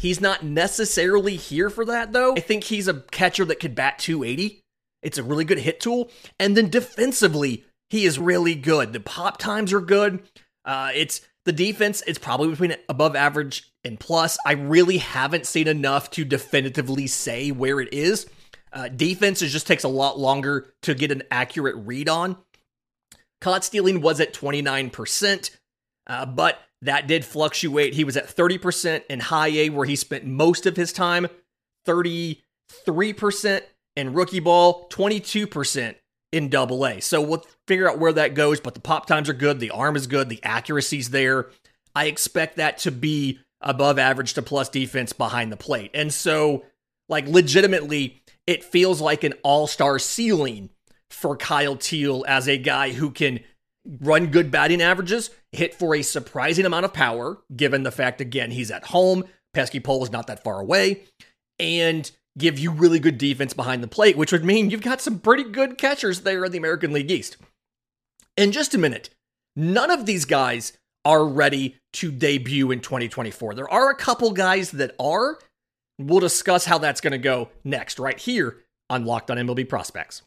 He's 0.00 0.18
not 0.18 0.42
necessarily 0.42 1.36
here 1.36 1.68
for 1.68 1.84
that, 1.84 2.14
though. 2.14 2.34
I 2.34 2.40
think 2.40 2.64
he's 2.64 2.88
a 2.88 3.02
catcher 3.10 3.44
that 3.44 3.60
could 3.60 3.74
bat 3.74 3.98
280. 3.98 4.64
It's 5.02 5.18
a 5.18 5.22
really 5.22 5.44
good 5.44 5.58
hit 5.58 5.78
tool. 5.78 6.10
And 6.38 6.56
then 6.56 6.70
defensively, 6.70 7.66
he 7.90 8.06
is 8.06 8.18
really 8.18 8.54
good. 8.54 8.94
The 8.94 9.00
pop 9.00 9.36
times 9.36 9.74
are 9.74 9.80
good. 9.80 10.22
Uh, 10.64 10.90
it's 10.94 11.20
the 11.44 11.52
defense, 11.52 12.02
it's 12.06 12.18
probably 12.18 12.48
between 12.48 12.76
above 12.88 13.14
average 13.14 13.70
and 13.84 14.00
plus. 14.00 14.38
I 14.46 14.52
really 14.52 14.96
haven't 14.96 15.44
seen 15.44 15.68
enough 15.68 16.10
to 16.12 16.24
definitively 16.24 17.06
say 17.06 17.50
where 17.50 17.78
it 17.78 17.92
is. 17.92 18.26
Uh, 18.72 18.88
defense 18.88 19.40
just 19.40 19.66
takes 19.66 19.84
a 19.84 19.88
lot 19.88 20.18
longer 20.18 20.72
to 20.80 20.94
get 20.94 21.12
an 21.12 21.24
accurate 21.30 21.76
read 21.76 22.08
on. 22.08 22.38
Caught 23.42 23.64
stealing 23.64 24.00
was 24.00 24.18
at 24.18 24.32
29%, 24.32 25.50
uh, 26.06 26.24
but 26.24 26.58
that 26.82 27.06
did 27.06 27.24
fluctuate. 27.24 27.94
He 27.94 28.04
was 28.04 28.16
at 28.16 28.34
30% 28.34 29.02
in 29.08 29.20
high 29.20 29.48
A, 29.48 29.70
where 29.70 29.86
he 29.86 29.96
spent 29.96 30.24
most 30.24 30.66
of 30.66 30.76
his 30.76 30.92
time, 30.92 31.28
33% 31.86 33.62
in 33.96 34.12
rookie 34.12 34.40
ball, 34.40 34.88
22% 34.90 35.94
in 36.32 36.48
double 36.48 36.86
A. 36.86 37.00
So 37.00 37.20
we'll 37.20 37.44
figure 37.66 37.90
out 37.90 37.98
where 37.98 38.12
that 38.12 38.34
goes, 38.34 38.60
but 38.60 38.74
the 38.74 38.80
pop 38.80 39.06
times 39.06 39.28
are 39.28 39.34
good, 39.34 39.60
the 39.60 39.70
arm 39.70 39.96
is 39.96 40.06
good, 40.06 40.28
the 40.28 40.42
accuracy's 40.42 41.10
there. 41.10 41.50
I 41.94 42.06
expect 42.06 42.56
that 42.56 42.78
to 42.78 42.92
be 42.92 43.40
above 43.60 43.98
average 43.98 44.34
to 44.34 44.42
plus 44.42 44.68
defense 44.68 45.12
behind 45.12 45.52
the 45.52 45.56
plate. 45.56 45.90
And 45.92 46.12
so, 46.12 46.64
like, 47.08 47.26
legitimately, 47.26 48.22
it 48.46 48.64
feels 48.64 49.00
like 49.00 49.24
an 49.24 49.34
all 49.42 49.66
star 49.66 49.98
ceiling 49.98 50.70
for 51.10 51.36
Kyle 51.36 51.76
Teel 51.76 52.24
as 52.28 52.48
a 52.48 52.56
guy 52.56 52.92
who 52.92 53.10
can 53.10 53.40
run 53.84 54.26
good 54.28 54.50
batting 54.50 54.82
averages, 54.82 55.30
hit 55.52 55.74
for 55.74 55.94
a 55.94 56.02
surprising 56.02 56.66
amount 56.66 56.84
of 56.84 56.92
power, 56.92 57.38
given 57.54 57.82
the 57.82 57.90
fact, 57.90 58.20
again, 58.20 58.50
he's 58.50 58.70
at 58.70 58.86
home, 58.86 59.24
pesky 59.54 59.80
pole 59.80 60.02
is 60.02 60.12
not 60.12 60.26
that 60.26 60.44
far 60.44 60.60
away, 60.60 61.04
and 61.58 62.10
give 62.38 62.58
you 62.58 62.70
really 62.70 62.98
good 62.98 63.18
defense 63.18 63.52
behind 63.52 63.82
the 63.82 63.88
plate, 63.88 64.16
which 64.16 64.32
would 64.32 64.44
mean 64.44 64.70
you've 64.70 64.82
got 64.82 65.00
some 65.00 65.18
pretty 65.18 65.44
good 65.44 65.78
catchers 65.78 66.20
there 66.20 66.44
in 66.44 66.52
the 66.52 66.58
American 66.58 66.92
League 66.92 67.10
East. 67.10 67.36
In 68.36 68.52
just 68.52 68.74
a 68.74 68.78
minute, 68.78 69.10
none 69.56 69.90
of 69.90 70.06
these 70.06 70.24
guys 70.24 70.72
are 71.04 71.26
ready 71.26 71.76
to 71.94 72.12
debut 72.12 72.70
in 72.70 72.80
2024. 72.80 73.54
There 73.54 73.70
are 73.70 73.90
a 73.90 73.96
couple 73.96 74.32
guys 74.32 74.70
that 74.72 74.94
are. 74.98 75.38
We'll 75.98 76.20
discuss 76.20 76.64
how 76.64 76.78
that's 76.78 77.00
going 77.00 77.12
to 77.12 77.18
go 77.18 77.50
next, 77.64 77.98
right 77.98 78.18
here 78.18 78.58
on 78.88 79.04
Locked 79.04 79.30
on 79.30 79.36
MLB 79.36 79.68
Prospects. 79.68 80.22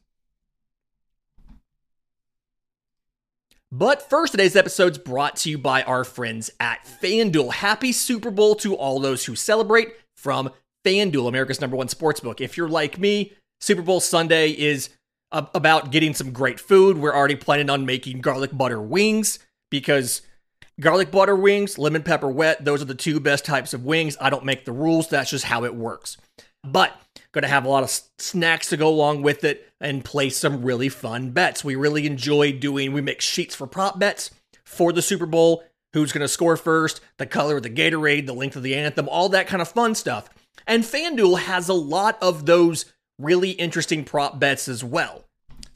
But 3.76 4.08
first, 4.08 4.34
today's 4.34 4.56
episode 4.56 4.92
is 4.92 4.98
brought 5.00 5.36
to 5.38 5.50
you 5.50 5.58
by 5.58 5.82
our 5.82 6.04
friends 6.04 6.52
at 6.60 6.88
FanDuel. 7.02 7.54
Happy 7.54 7.92
Super 7.92 8.30
Bowl 8.30 8.54
to 8.58 8.76
all 8.76 9.00
those 9.00 9.26
who 9.26 9.36
celebrate 9.36 9.96
from 10.16 10.52
FanDuel, 10.86 11.28
America's 11.28 11.60
number 11.60 11.76
one 11.76 11.88
sportsbook. 11.88 12.40
If 12.40 12.56
you're 12.56 12.70
like 12.70 13.00
me, 13.00 13.34
Super 13.62 13.82
Bowl 13.82 14.00
Sunday 14.00 14.52
is 14.52 14.90
about 15.32 15.90
getting 15.90 16.14
some 16.14 16.34
great 16.34 16.60
food. 16.60 17.00
We're 17.00 17.16
already 17.16 17.36
planning 17.36 17.72
on 17.72 17.84
making 17.84 18.22
garlic 18.22 18.56
butter 18.56 18.80
wings 18.80 19.40
because 19.72 20.22
garlic 20.80 21.10
butter 21.10 21.36
wings, 21.36 21.80
lemon 21.80 22.04
pepper 22.04 22.30
wet, 22.30 22.64
those 22.64 22.80
are 22.80 22.86
the 22.86 22.94
two 22.94 23.20
best 23.20 23.44
types 23.44 23.74
of 23.74 23.86
wings. 23.86 24.16
I 24.22 24.30
don't 24.30 24.46
make 24.46 24.66
the 24.66 24.72
rules, 24.72 25.10
that's 25.10 25.32
just 25.32 25.46
how 25.46 25.64
it 25.64 25.74
works. 25.74 26.18
But 26.64 26.96
going 27.34 27.44
to 27.44 27.50
have 27.50 27.66
a 27.66 27.70
lot 27.70 27.84
of 27.84 28.02
snacks 28.18 28.70
to 28.70 28.78
go 28.78 28.88
along 28.88 29.22
with 29.24 29.44
it 29.44 29.68
and 29.82 30.06
play 30.06 30.30
some 30.30 30.64
really 30.64 30.88
fun 30.88 31.32
bets. 31.32 31.64
We 31.64 31.76
really 31.76 32.06
enjoy 32.06 32.54
doing, 32.54 32.94
we 32.94 33.02
make 33.02 33.22
sheets 33.22 33.56
for 33.56 33.68
prop 33.68 34.00
bets 34.00 34.32
for 34.64 34.94
the 34.94 35.02
Super 35.02 35.26
Bowl. 35.26 35.64
Who's 35.94 36.12
going 36.12 36.22
to 36.22 36.28
score 36.28 36.58
first, 36.58 37.02
the 37.18 37.28
color 37.28 37.58
of 37.58 37.64
the 37.64 37.70
Gatorade, 37.70 38.26
the 38.26 38.34
length 38.34 38.56
of 38.56 38.64
the 38.64 38.74
anthem, 38.74 39.08
all 39.08 39.30
that 39.30 39.46
kind 39.46 39.62
of 39.62 39.68
fun 39.68 39.94
stuff. 39.94 40.28
And 40.66 40.84
FanDuel 40.84 41.42
has 41.42 41.70
a 41.70 41.74
lot 41.74 42.18
of 42.20 42.48
those 42.48 42.86
really 43.20 43.52
interesting 43.52 44.04
prop 44.04 44.40
bets 44.40 44.68
as 44.68 44.84
well. 44.84 45.26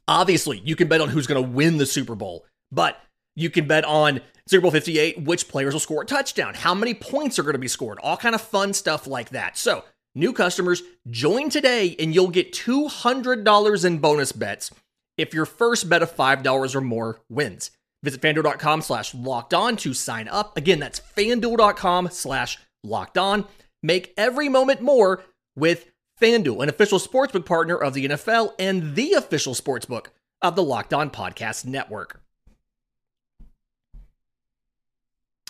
Obviously, 0.08 0.60
you 0.60 0.76
can 0.76 0.88
bet 0.88 1.02
on 1.02 1.10
who's 1.10 1.28
going 1.28 1.44
to 1.44 1.48
win 1.48 1.78
the 1.78 1.86
Super 1.86 2.16
Bowl, 2.16 2.46
but 2.72 3.00
you 3.36 3.52
can 3.52 3.68
bet 3.68 3.86
on 3.86 4.22
Super 4.48 4.64
Bowl 4.64 4.72
58 4.72 5.24
which 5.24 5.48
players 5.48 5.74
will 5.74 5.80
score 5.80 6.02
a 6.02 6.06
touchdown, 6.06 6.56
how 6.56 6.74
many 6.74 6.94
points 6.94 7.38
are 7.38 7.44
going 7.44 7.54
to 7.54 7.60
be 7.60 7.68
scored, 7.68 8.00
all 8.02 8.18
kind 8.18 8.34
of 8.34 8.42
fun 8.42 8.74
stuff 8.74 9.06
like 9.06 9.30
that. 9.30 9.58
So, 9.58 9.84
new 10.18 10.34
customers, 10.34 10.84
join 11.10 11.50
today 11.50 11.96
and 12.00 12.14
you'll 12.14 12.30
get 12.30 12.52
$200 12.52 13.86
in 13.86 13.98
bonus 14.00 14.32
bets 14.32 14.72
if 15.18 15.34
your 15.34 15.46
first 15.46 15.90
bet 15.90 16.04
of 16.04 16.16
$5 16.16 16.76
or 16.76 16.82
more 16.82 17.22
wins. 17.30 17.72
Visit 18.04 18.22
fanduel.com 18.22 18.82
slash 18.82 19.14
locked 19.14 19.54
on 19.54 19.76
to 19.78 19.94
sign 19.94 20.28
up. 20.28 20.58
Again, 20.58 20.80
that's 20.80 21.00
fanduel.com 21.00 22.10
slash 22.12 22.60
locked 22.84 23.18
on. 23.18 23.46
Make 23.82 24.14
every 24.18 24.50
moment 24.50 24.82
more 24.82 25.24
with 25.56 25.86
FanDuel, 26.22 26.64
an 26.64 26.70
official 26.70 27.00
sportsbook 27.00 27.46
partner 27.46 27.76
of 27.76 27.94
the 27.94 28.08
NFL 28.08 28.54
and 28.60 28.96
the 28.96 29.14
official 29.14 29.54
sportsbook 29.54 30.08
of 30.42 30.56
the 30.56 30.64
Locked 30.64 30.94
On 30.94 31.10
Podcast 31.10 31.66
Network. 31.66 32.22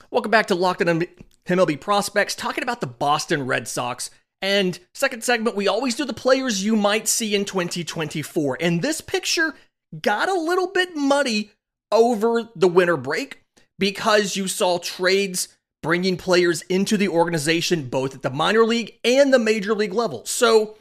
Welcome 0.09 0.31
back 0.31 0.47
to 0.47 0.55
Locked 0.55 0.81
On 0.87 1.03
MLB 1.45 1.79
Prospects, 1.79 2.35
talking 2.35 2.63
about 2.63 2.81
the 2.81 2.87
Boston 2.87 3.45
Red 3.45 3.67
Sox. 3.67 4.09
And 4.41 4.79
second 4.93 5.23
segment, 5.23 5.55
we 5.55 5.67
always 5.67 5.95
do 5.95 6.05
the 6.05 6.13
players 6.13 6.63
you 6.63 6.75
might 6.75 7.07
see 7.07 7.33
in 7.33 7.45
2024. 7.45 8.57
And 8.61 8.81
this 8.81 9.01
picture 9.01 9.55
got 10.01 10.29
a 10.29 10.39
little 10.39 10.67
bit 10.67 10.95
muddy 10.95 11.51
over 11.91 12.49
the 12.55 12.67
winter 12.67 12.97
break 12.97 13.41
because 13.79 14.35
you 14.35 14.47
saw 14.47 14.77
trades 14.79 15.57
bringing 15.81 16.17
players 16.17 16.63
into 16.63 16.97
the 16.97 17.07
organization 17.07 17.89
both 17.89 18.15
at 18.15 18.21
the 18.21 18.29
minor 18.29 18.63
league 18.63 18.99
and 19.03 19.33
the 19.33 19.39
major 19.39 19.73
league 19.73 19.93
level. 19.93 20.25
So, 20.25 20.77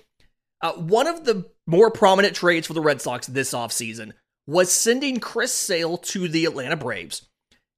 uh, 0.62 0.72
one 0.72 1.06
of 1.06 1.24
the 1.24 1.46
more 1.66 1.90
prominent 1.90 2.34
trades 2.34 2.66
for 2.66 2.72
the 2.72 2.80
Red 2.80 3.02
Sox 3.02 3.26
this 3.26 3.52
offseason 3.52 4.12
was 4.46 4.72
sending 4.72 5.20
Chris 5.20 5.52
Sale 5.52 5.98
to 5.98 6.28
the 6.28 6.44
Atlanta 6.44 6.76
Braves 6.76 7.28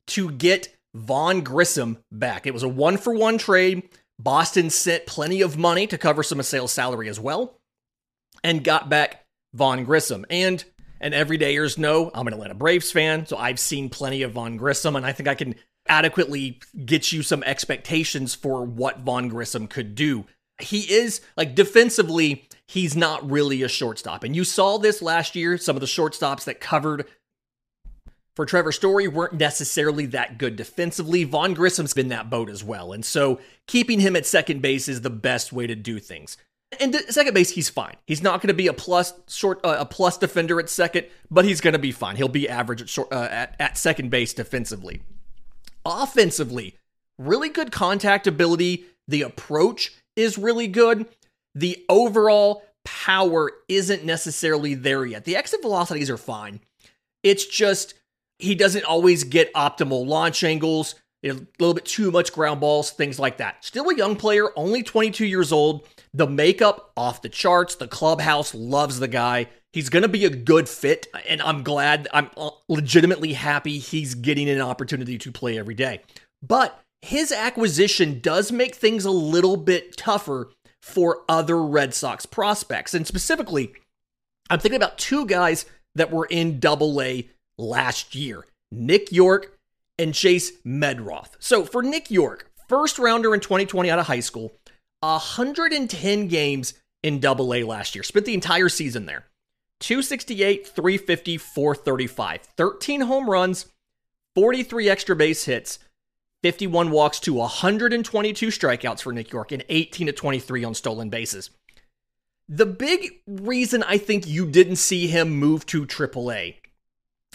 to 0.08 0.30
get 0.30 0.74
Vaughn 0.94 1.42
Grissom 1.42 1.98
back. 2.12 2.46
It 2.46 2.54
was 2.54 2.62
a 2.62 2.68
one 2.68 2.96
for 2.96 3.14
one 3.14 3.38
trade. 3.38 3.88
Boston 4.18 4.70
sent 4.70 5.06
plenty 5.06 5.42
of 5.42 5.56
money 5.56 5.86
to 5.86 5.98
cover 5.98 6.22
some 6.22 6.40
of 6.40 6.46
Sale's 6.46 6.72
salary 6.72 7.08
as 7.08 7.20
well 7.20 7.58
and 8.42 8.64
got 8.64 8.88
back 8.88 9.24
Vaughn 9.54 9.84
Grissom. 9.84 10.26
And 10.30 10.64
and 11.00 11.14
everydayers 11.14 11.78
know 11.78 12.10
I'm 12.12 12.26
an 12.26 12.34
Atlanta 12.34 12.54
Braves 12.54 12.90
fan, 12.90 13.26
so 13.26 13.36
I've 13.36 13.60
seen 13.60 13.88
plenty 13.88 14.22
of 14.22 14.32
Vaughn 14.32 14.56
Grissom, 14.56 14.96
and 14.96 15.06
I 15.06 15.12
think 15.12 15.28
I 15.28 15.36
can 15.36 15.54
adequately 15.88 16.60
get 16.84 17.12
you 17.12 17.22
some 17.22 17.42
expectations 17.44 18.34
for 18.34 18.64
what 18.64 19.00
Vaughn 19.00 19.28
Grissom 19.28 19.68
could 19.68 19.94
do. 19.94 20.26
He 20.60 20.80
is 20.92 21.20
like 21.36 21.54
defensively, 21.54 22.48
he's 22.66 22.96
not 22.96 23.28
really 23.30 23.62
a 23.62 23.68
shortstop. 23.68 24.24
And 24.24 24.34
you 24.34 24.44
saw 24.44 24.76
this 24.76 25.00
last 25.00 25.36
year. 25.36 25.56
Some 25.56 25.76
of 25.76 25.80
the 25.80 25.86
shortstops 25.86 26.44
that 26.44 26.60
covered 26.60 27.06
for 28.38 28.46
Trevor 28.46 28.70
Story 28.70 29.08
weren't 29.08 29.32
necessarily 29.32 30.06
that 30.06 30.38
good 30.38 30.54
defensively. 30.54 31.24
Vaughn 31.24 31.56
Grissom's 31.56 31.92
been 31.92 32.06
that 32.10 32.30
boat 32.30 32.48
as 32.48 32.62
well. 32.62 32.92
And 32.92 33.04
so 33.04 33.40
keeping 33.66 33.98
him 33.98 34.14
at 34.14 34.26
second 34.26 34.62
base 34.62 34.86
is 34.86 35.00
the 35.00 35.10
best 35.10 35.52
way 35.52 35.66
to 35.66 35.74
do 35.74 35.98
things. 35.98 36.36
And 36.78 36.94
second 37.08 37.34
base, 37.34 37.50
he's 37.50 37.68
fine. 37.68 37.96
He's 38.06 38.22
not 38.22 38.40
going 38.40 38.46
to 38.46 38.54
be 38.54 38.68
a 38.68 38.72
plus 38.72 39.12
short 39.26 39.58
uh, 39.64 39.78
a 39.80 39.84
plus 39.84 40.18
defender 40.18 40.60
at 40.60 40.68
second, 40.68 41.08
but 41.28 41.46
he's 41.46 41.60
going 41.60 41.72
to 41.72 41.80
be 41.80 41.90
fine. 41.90 42.14
He'll 42.14 42.28
be 42.28 42.48
average 42.48 42.80
at 42.80 42.88
short 42.88 43.12
uh, 43.12 43.26
at, 43.28 43.56
at 43.58 43.76
second 43.76 44.08
base 44.08 44.32
defensively. 44.32 45.02
Offensively, 45.84 46.76
really 47.18 47.48
good 47.48 47.72
contact 47.72 48.28
ability. 48.28 48.84
The 49.08 49.22
approach 49.22 49.94
is 50.14 50.38
really 50.38 50.68
good. 50.68 51.06
The 51.56 51.84
overall 51.88 52.62
power 52.84 53.50
isn't 53.68 54.04
necessarily 54.04 54.74
there 54.74 55.04
yet. 55.04 55.24
The 55.24 55.34
exit 55.34 55.60
velocities 55.60 56.08
are 56.08 56.16
fine. 56.16 56.60
It's 57.24 57.44
just 57.44 57.94
he 58.38 58.54
doesn't 58.54 58.84
always 58.84 59.24
get 59.24 59.52
optimal 59.54 60.06
launch 60.06 60.44
angles, 60.44 60.94
a 61.24 61.32
little 61.58 61.74
bit 61.74 61.84
too 61.84 62.10
much 62.10 62.32
ground 62.32 62.60
balls, 62.60 62.90
things 62.90 63.18
like 63.18 63.38
that. 63.38 63.64
Still 63.64 63.90
a 63.90 63.96
young 63.96 64.16
player, 64.16 64.50
only 64.56 64.82
22 64.82 65.26
years 65.26 65.52
old. 65.52 65.86
The 66.14 66.26
makeup 66.26 66.92
off 66.96 67.22
the 67.22 67.28
charts. 67.28 67.74
The 67.74 67.88
clubhouse 67.88 68.54
loves 68.54 69.00
the 69.00 69.08
guy. 69.08 69.48
He's 69.72 69.90
going 69.90 70.02
to 70.02 70.08
be 70.08 70.24
a 70.24 70.30
good 70.30 70.68
fit, 70.68 71.06
and 71.28 71.42
I'm 71.42 71.62
glad, 71.62 72.08
I'm 72.12 72.30
uh, 72.36 72.50
legitimately 72.68 73.34
happy 73.34 73.78
he's 73.78 74.14
getting 74.14 74.48
an 74.48 74.60
opportunity 74.60 75.18
to 75.18 75.32
play 75.32 75.58
every 75.58 75.74
day. 75.74 76.00
But 76.42 76.80
his 77.02 77.32
acquisition 77.32 78.20
does 78.20 78.50
make 78.50 78.74
things 78.74 79.04
a 79.04 79.10
little 79.10 79.56
bit 79.56 79.96
tougher 79.96 80.50
for 80.80 81.22
other 81.28 81.62
Red 81.62 81.92
Sox 81.94 82.24
prospects. 82.24 82.94
And 82.94 83.06
specifically, 83.06 83.72
I'm 84.48 84.58
thinking 84.58 84.76
about 84.76 84.98
two 84.98 85.26
guys 85.26 85.66
that 85.94 86.10
were 86.10 86.26
in 86.26 86.60
double 86.60 87.00
A 87.02 87.28
last 87.58 88.14
year 88.14 88.46
Nick 88.70 89.12
York 89.12 89.58
and 89.98 90.14
Chase 90.14 90.52
Meidroth. 90.64 91.30
So 91.40 91.64
for 91.64 91.82
Nick 91.82 92.10
York, 92.10 92.50
first 92.68 92.98
rounder 92.98 93.34
in 93.34 93.40
2020 93.40 93.90
out 93.90 93.98
of 93.98 94.06
high 94.06 94.20
school, 94.20 94.52
110 95.00 96.28
games 96.28 96.74
in 97.02 97.20
double 97.20 97.52
A 97.54 97.64
last 97.64 97.94
year, 97.94 98.02
spent 98.02 98.26
the 98.26 98.34
entire 98.34 98.68
season 98.68 99.06
there. 99.06 99.26
268, 99.80 100.66
350, 100.66 101.36
435. 101.36 102.40
13 102.42 103.00
home 103.02 103.30
runs, 103.30 103.66
43 104.34 104.88
extra 104.88 105.16
base 105.16 105.44
hits, 105.44 105.78
51 106.42 106.90
walks 106.90 107.20
to 107.20 107.34
122 107.34 108.48
strikeouts 108.48 109.02
for 109.02 109.12
Nick 109.12 109.32
York 109.32 109.52
and 109.52 109.64
18 109.68 110.08
to 110.08 110.12
23 110.12 110.64
on 110.64 110.74
stolen 110.74 111.10
bases. 111.10 111.50
The 112.48 112.66
big 112.66 113.20
reason 113.26 113.82
I 113.82 113.98
think 113.98 114.26
you 114.26 114.46
didn't 114.46 114.76
see 114.76 115.06
him 115.06 115.30
move 115.30 115.66
to 115.66 115.84
AAA 115.84 116.56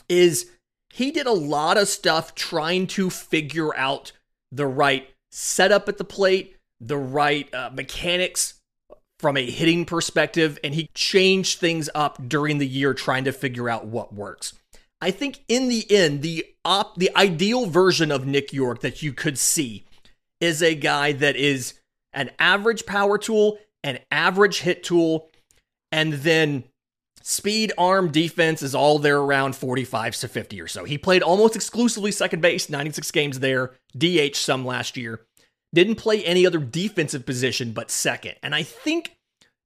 is 0.10 0.50
he 0.92 1.12
did 1.12 1.28
a 1.28 1.32
lot 1.32 1.78
of 1.78 1.88
stuff 1.88 2.36
trying 2.36 2.88
to 2.88 3.10
figure 3.10 3.76
out 3.76 4.12
the 4.52 4.68
right 4.68 5.10
setup 5.32 5.90
at 5.90 5.98
the 5.98 6.04
plate, 6.04 6.58
the 6.80 6.98
right 6.98 7.52
uh, 7.54 7.72
mechanics 7.74 8.56
from 9.20 9.38
a 9.38 9.50
hitting 9.50 9.86
perspective, 9.86 10.60
and 10.64 10.76
he 10.76 10.90
changed 10.94 11.60
things 11.60 11.90
up 11.96 12.28
during 12.28 12.58
the 12.58 12.68
year 12.68 12.94
trying 12.94 13.24
to 13.24 13.32
figure 13.32 13.70
out 13.70 13.86
what 13.86 14.14
works. 14.14 14.54
I 15.02 15.12
think 15.12 15.44
in 15.48 15.70
the 15.70 15.90
end, 15.90 16.22
the 16.22 16.46
op 16.64 16.96
the 16.98 17.12
ideal 17.16 17.66
version 17.66 18.12
of 18.12 18.26
Nick 18.26 18.54
York 18.54 18.82
that 18.82 19.02
you 19.02 19.14
could 19.14 19.38
see 19.38 19.86
is 20.40 20.62
a 20.62 20.76
guy 20.76 21.14
that 21.14 21.36
is 21.36 21.74
an 22.14 22.32
average 22.38 22.86
power 22.86 23.18
tool, 23.18 23.58
an 23.84 24.00
average 24.12 24.60
hit 24.60 24.84
tool, 24.84 25.30
and 25.92 26.14
then 26.14 26.66
speed, 27.24 27.72
arm, 27.78 28.12
defense 28.12 28.62
is 28.62 28.76
all 28.76 29.00
there 29.00 29.18
around 29.18 29.56
45 29.56 30.16
to 30.18 30.28
50 30.28 30.62
or 30.62 30.68
so. 30.68 30.84
He 30.84 30.98
played 30.98 31.24
almost 31.24 31.56
exclusively 31.56 32.12
second 32.12 32.42
base, 32.42 32.70
96 32.70 33.10
games 33.12 33.40
there, 33.40 33.72
DH 33.98 34.36
some 34.36 34.66
last 34.66 34.96
year. 34.98 35.22
Didn't 35.74 35.96
play 35.96 36.24
any 36.24 36.46
other 36.46 36.60
defensive 36.60 37.26
position 37.26 37.72
but 37.72 37.90
second. 37.90 38.36
And 38.44 38.54
I 38.54 38.62
think 38.62 39.16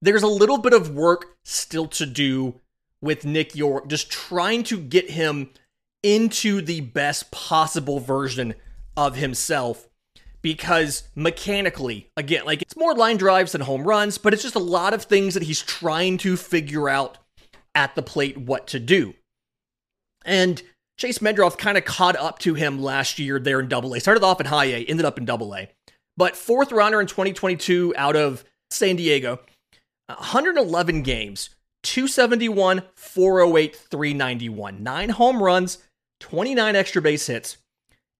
there's 0.01 0.23
a 0.23 0.27
little 0.27 0.59
bit 0.59 0.73
of 0.73 0.95
work 0.95 1.35
still 1.43 1.87
to 1.87 2.05
do 2.05 2.61
with 3.01 3.25
Nick 3.25 3.55
York, 3.55 3.87
just 3.89 4.09
trying 4.09 4.63
to 4.63 4.79
get 4.79 5.09
him 5.11 5.49
into 6.03 6.61
the 6.61 6.81
best 6.81 7.31
possible 7.31 7.99
version 7.99 8.53
of 8.95 9.15
himself. 9.15 9.87
Because 10.43 11.09
mechanically, 11.15 12.09
again, 12.15 12.45
like 12.45 12.61
it's 12.61 12.77
more 12.77 12.93
line 12.93 13.17
drives 13.17 13.51
than 13.51 13.61
home 13.61 13.83
runs, 13.83 14.17
but 14.17 14.33
it's 14.33 14.43
just 14.43 14.55
a 14.55 14.59
lot 14.59 14.93
of 14.93 15.03
things 15.03 15.33
that 15.33 15.43
he's 15.43 15.61
trying 15.61 16.17
to 16.19 16.37
figure 16.37 16.87
out 16.87 17.17
at 17.75 17.95
the 17.95 18.01
plate 18.01 18.37
what 18.37 18.67
to 18.67 18.79
do. 18.79 19.13
And 20.25 20.61
Chase 20.97 21.19
Meidroth 21.19 21.57
kind 21.57 21.77
of 21.77 21.85
caught 21.85 22.15
up 22.15 22.39
to 22.39 22.55
him 22.55 22.81
last 22.81 23.19
year 23.19 23.39
there 23.39 23.59
in 23.59 23.67
double 23.67 23.93
A. 23.93 23.99
Started 23.99 24.23
off 24.23 24.39
in 24.39 24.47
high 24.47 24.65
A, 24.65 24.85
ended 24.85 25.05
up 25.05 25.17
in 25.17 25.25
double 25.25 25.55
A. 25.55 25.69
But 26.17 26.35
fourth 26.35 26.71
rounder 26.71 26.99
in 26.99 27.07
2022 27.07 27.93
out 27.95 28.15
of 28.15 28.43
San 28.71 28.95
Diego, 28.95 29.39
111 30.07 31.03
games, 31.03 31.51
271, 31.83 32.81
408, 32.95 33.75
391. 33.75 34.83
Nine 34.83 35.09
home 35.09 35.41
runs, 35.41 35.77
29 36.19 36.75
extra 36.75 37.01
base 37.01 37.27
hits, 37.27 37.57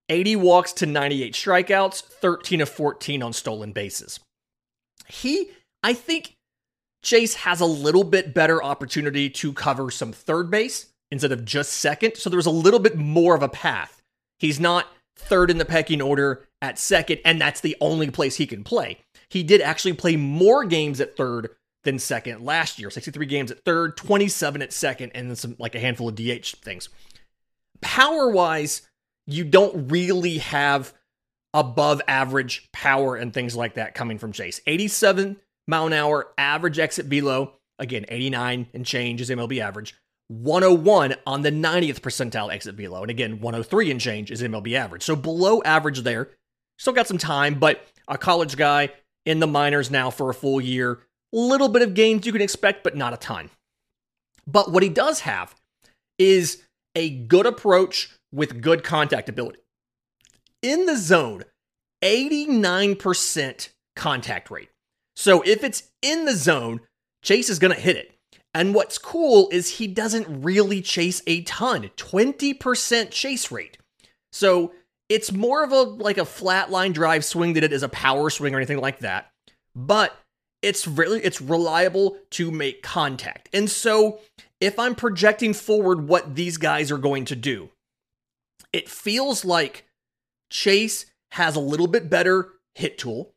80 0.10 0.36
walks 0.38 0.72
to 0.74 0.86
98 0.86 1.34
strikeouts, 1.34 2.04
13 2.04 2.62
of 2.62 2.70
14 2.70 3.24
on 3.24 3.34
stolen 3.34 3.72
bases. 3.72 4.20
He, 5.08 5.52
I 5.84 5.94
think 5.94 6.37
Chase 7.04 7.36
has 7.36 7.62
a 7.62 7.66
little 7.66 8.04
bit 8.04 8.34
better 8.34 8.64
opportunity 8.64 9.30
to 9.30 9.54
cover 9.54 9.92
some 9.92 10.12
third 10.12 10.50
base 10.50 10.88
instead 11.12 11.32
of 11.32 11.46
just 11.46 11.74
second. 11.74 12.18
So 12.18 12.30
there's 12.30 12.46
a 12.46 12.52
little 12.52 12.80
bit 12.80 12.98
more 12.98 13.36
of 13.36 13.44
a 13.44 13.50
path. 13.50 14.02
He's 14.40 14.60
not 14.60 14.88
third 15.16 15.50
in 15.50 15.58
the 15.58 15.66
pecking 15.66 16.02
order 16.02 16.46
at 16.62 16.80
second, 16.80 17.20
and 17.26 17.40
that's 17.40 17.62
the 17.62 17.76
only 17.82 18.10
place 18.10 18.36
he 18.36 18.48
can 18.48 18.64
play. 18.64 19.00
He 19.30 19.44
did 19.44 19.62
actually 19.62 19.94
play 19.94 20.16
more 20.16 20.66
games 20.66 21.02
at 21.02 21.18
third 21.18 21.50
than 21.84 22.00
second 22.00 22.44
last 22.44 22.80
year. 22.80 22.90
63 22.90 23.26
games 23.26 23.52
at 23.52 23.64
third, 23.64 23.98
27 23.98 24.62
at 24.62 24.74
second, 24.74 25.12
and 25.16 25.30
then 25.30 25.36
some 25.36 25.56
like 25.60 25.76
a 25.76 25.80
handful 25.80 26.10
of 26.10 26.16
DH 26.16 26.56
things. 26.64 26.90
Power 27.82 28.30
wise, 28.30 28.82
you 29.26 29.44
don't 29.44 29.90
really 29.90 30.40
have 30.40 30.94
above 31.54 32.02
average 32.08 32.70
power 32.72 33.16
and 33.16 33.34
things 33.34 33.56
like 33.56 33.76
that 33.76 33.96
coming 33.96 34.18
from 34.18 34.32
Chase. 34.32 34.62
87 34.68 35.38
mile 35.68 35.88
an 35.88 35.94
hour 35.94 36.28
average 36.38 36.80
exit 36.80 37.06
velo. 37.06 37.54
Again, 37.80 38.06
89 38.10 38.68
and 38.74 38.86
change 38.86 39.22
is 39.22 39.30
MLB 39.30 39.60
average. 39.60 39.96
101 40.30 41.16
on 41.26 41.42
the 41.42 41.52
90th 41.52 42.02
percentile 42.02 42.52
exit 42.52 42.76
velo. 42.76 43.02
And 43.02 43.12
again, 43.12 43.40
103 43.40 43.92
and 43.92 44.02
change 44.02 44.32
is 44.32 44.42
MLB 44.42 44.74
average. 44.74 45.04
So 45.04 45.16
below 45.16 45.62
average 45.64 46.02
there. 46.02 46.30
Still 46.80 46.94
got 46.94 47.08
some 47.08 47.18
time, 47.18 47.56
but 47.56 47.86
a 48.08 48.18
college 48.18 48.56
guy 48.56 48.90
in 49.26 49.40
the 49.40 49.48
minors 49.48 49.90
now 49.90 50.10
for 50.10 50.30
a 50.30 50.34
full 50.34 50.62
year 50.62 51.00
little 51.34 51.70
bit 51.70 51.82
of 51.82 51.94
gains 51.94 52.26
you 52.26 52.32
can 52.32 52.42
expect, 52.42 52.84
but 52.84 52.96
not 52.96 53.14
a 53.14 53.18
ton. 53.18 53.50
But 54.46 54.72
what 54.72 54.84
he 54.84 54.90
does 54.90 55.22
have 55.22 55.56
is 56.18 56.64
a 56.96 57.10
good 57.10 57.46
approach 57.46 58.12
with 58.32 58.62
good 58.62 58.84
contact 58.84 59.30
ability. 59.30 59.60
In 60.62 60.86
the 60.86 60.96
zone, 60.96 61.44
89% 62.04 63.70
contact 63.96 64.50
rate. 64.50 64.70
So 65.18 65.42
if 65.42 65.64
it's 65.64 65.82
in 66.04 66.26
the 66.26 66.36
zone, 66.36 66.80
Chase 67.24 67.50
is 67.50 67.58
going 67.58 67.74
to 67.74 67.82
hit 67.82 67.98
it. 67.98 68.14
And 68.54 68.76
what's 68.76 69.00
cool 69.00 69.50
is 69.52 69.78
he 69.78 69.88
doesn't 69.88 70.44
really 70.44 70.80
chase 70.80 71.24
a 71.26 71.42
ton, 71.42 71.90
20% 71.98 73.10
chase 73.10 73.52
rate. 73.52 73.80
So 74.32 74.74
it's 75.10 75.32
more 75.32 75.64
of 75.64 75.72
a 75.72 75.82
like 75.82 76.20
a 76.20 76.26
flat 76.26 76.70
line 76.70 76.92
drive 76.92 77.26
swing 77.26 77.54
than 77.54 77.64
it 77.64 77.74
is 77.74 77.82
a 77.82 77.90
power 77.90 78.30
swing 78.30 78.54
or 78.54 78.58
anything 78.58 78.78
like 78.78 79.00
that. 79.00 79.32
But 79.76 80.16
it's 80.62 80.88
really 80.88 81.24
it's 81.24 81.42
reliable 81.42 82.18
to 82.32 82.52
make 82.52 82.84
contact. 82.84 83.50
And 83.54 83.70
so 83.72 84.20
if 84.62 84.78
I'm 84.78 84.94
projecting 84.94 85.54
forward 85.54 86.08
what 86.08 86.36
these 86.36 86.58
guys 86.58 86.92
are 86.92 86.98
going 87.00 87.26
to 87.26 87.36
do, 87.36 87.70
it 88.72 88.88
feels 88.88 89.44
like 89.44 89.88
Chase 90.52 91.08
has 91.32 91.56
a 91.56 91.60
little 91.60 91.88
bit 91.88 92.08
better 92.08 92.50
hit 92.76 93.00
tool. 93.00 93.34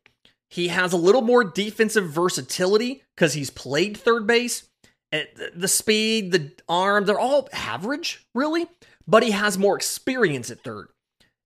He 0.51 0.67
has 0.67 0.91
a 0.91 0.97
little 0.97 1.21
more 1.21 1.45
defensive 1.45 2.09
versatility 2.09 3.03
because 3.15 3.33
he's 3.33 3.49
played 3.49 3.97
third 3.97 4.27
base. 4.27 4.67
Eh, 5.13 5.23
the 5.55 5.67
speed, 5.67 6.31
the 6.33 6.51
arm, 6.67 7.05
they're 7.05 7.19
all 7.19 7.47
average, 7.53 8.25
really, 8.35 8.67
but 9.07 9.23
he 9.23 9.31
has 9.31 9.57
more 9.57 9.77
experience 9.77 10.51
at 10.51 10.61
third. 10.61 10.89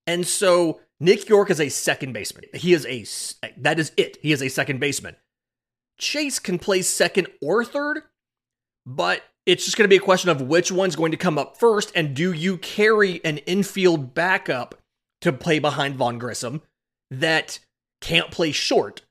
And 0.08 0.26
so 0.26 0.80
Nick 0.98 1.28
York 1.28 1.50
is 1.50 1.60
a 1.60 1.68
second 1.68 2.12
baseman. 2.12 2.44
He 2.52 2.72
is 2.72 2.84
a, 2.84 3.46
eh, 3.46 3.52
that 3.58 3.78
is 3.78 3.92
it. 3.96 4.18
He 4.22 4.32
is 4.32 4.42
a 4.42 4.48
second 4.48 4.80
baseman. 4.80 5.16
Chase 5.98 6.38
can 6.40 6.58
play 6.58 6.82
second 6.82 7.28
or 7.40 7.64
third, 7.64 8.02
but 8.84 9.22
it's 9.46 9.64
just 9.64 9.76
going 9.76 9.84
to 9.84 9.88
be 9.88 9.96
a 9.96 10.04
question 10.04 10.30
of 10.30 10.42
which 10.42 10.72
one's 10.72 10.96
going 10.96 11.12
to 11.12 11.16
come 11.16 11.38
up 11.38 11.58
first, 11.58 11.92
and 11.94 12.14
do 12.14 12.32
you 12.32 12.56
carry 12.58 13.24
an 13.24 13.38
infield 13.38 14.14
backup 14.14 14.74
to 15.20 15.32
play 15.32 15.60
behind 15.60 15.94
Vaughn 15.94 16.18
Grissom 16.18 16.62
that 17.10 17.60
can't 18.00 18.30
play 18.30 18.52
short? 18.52 19.02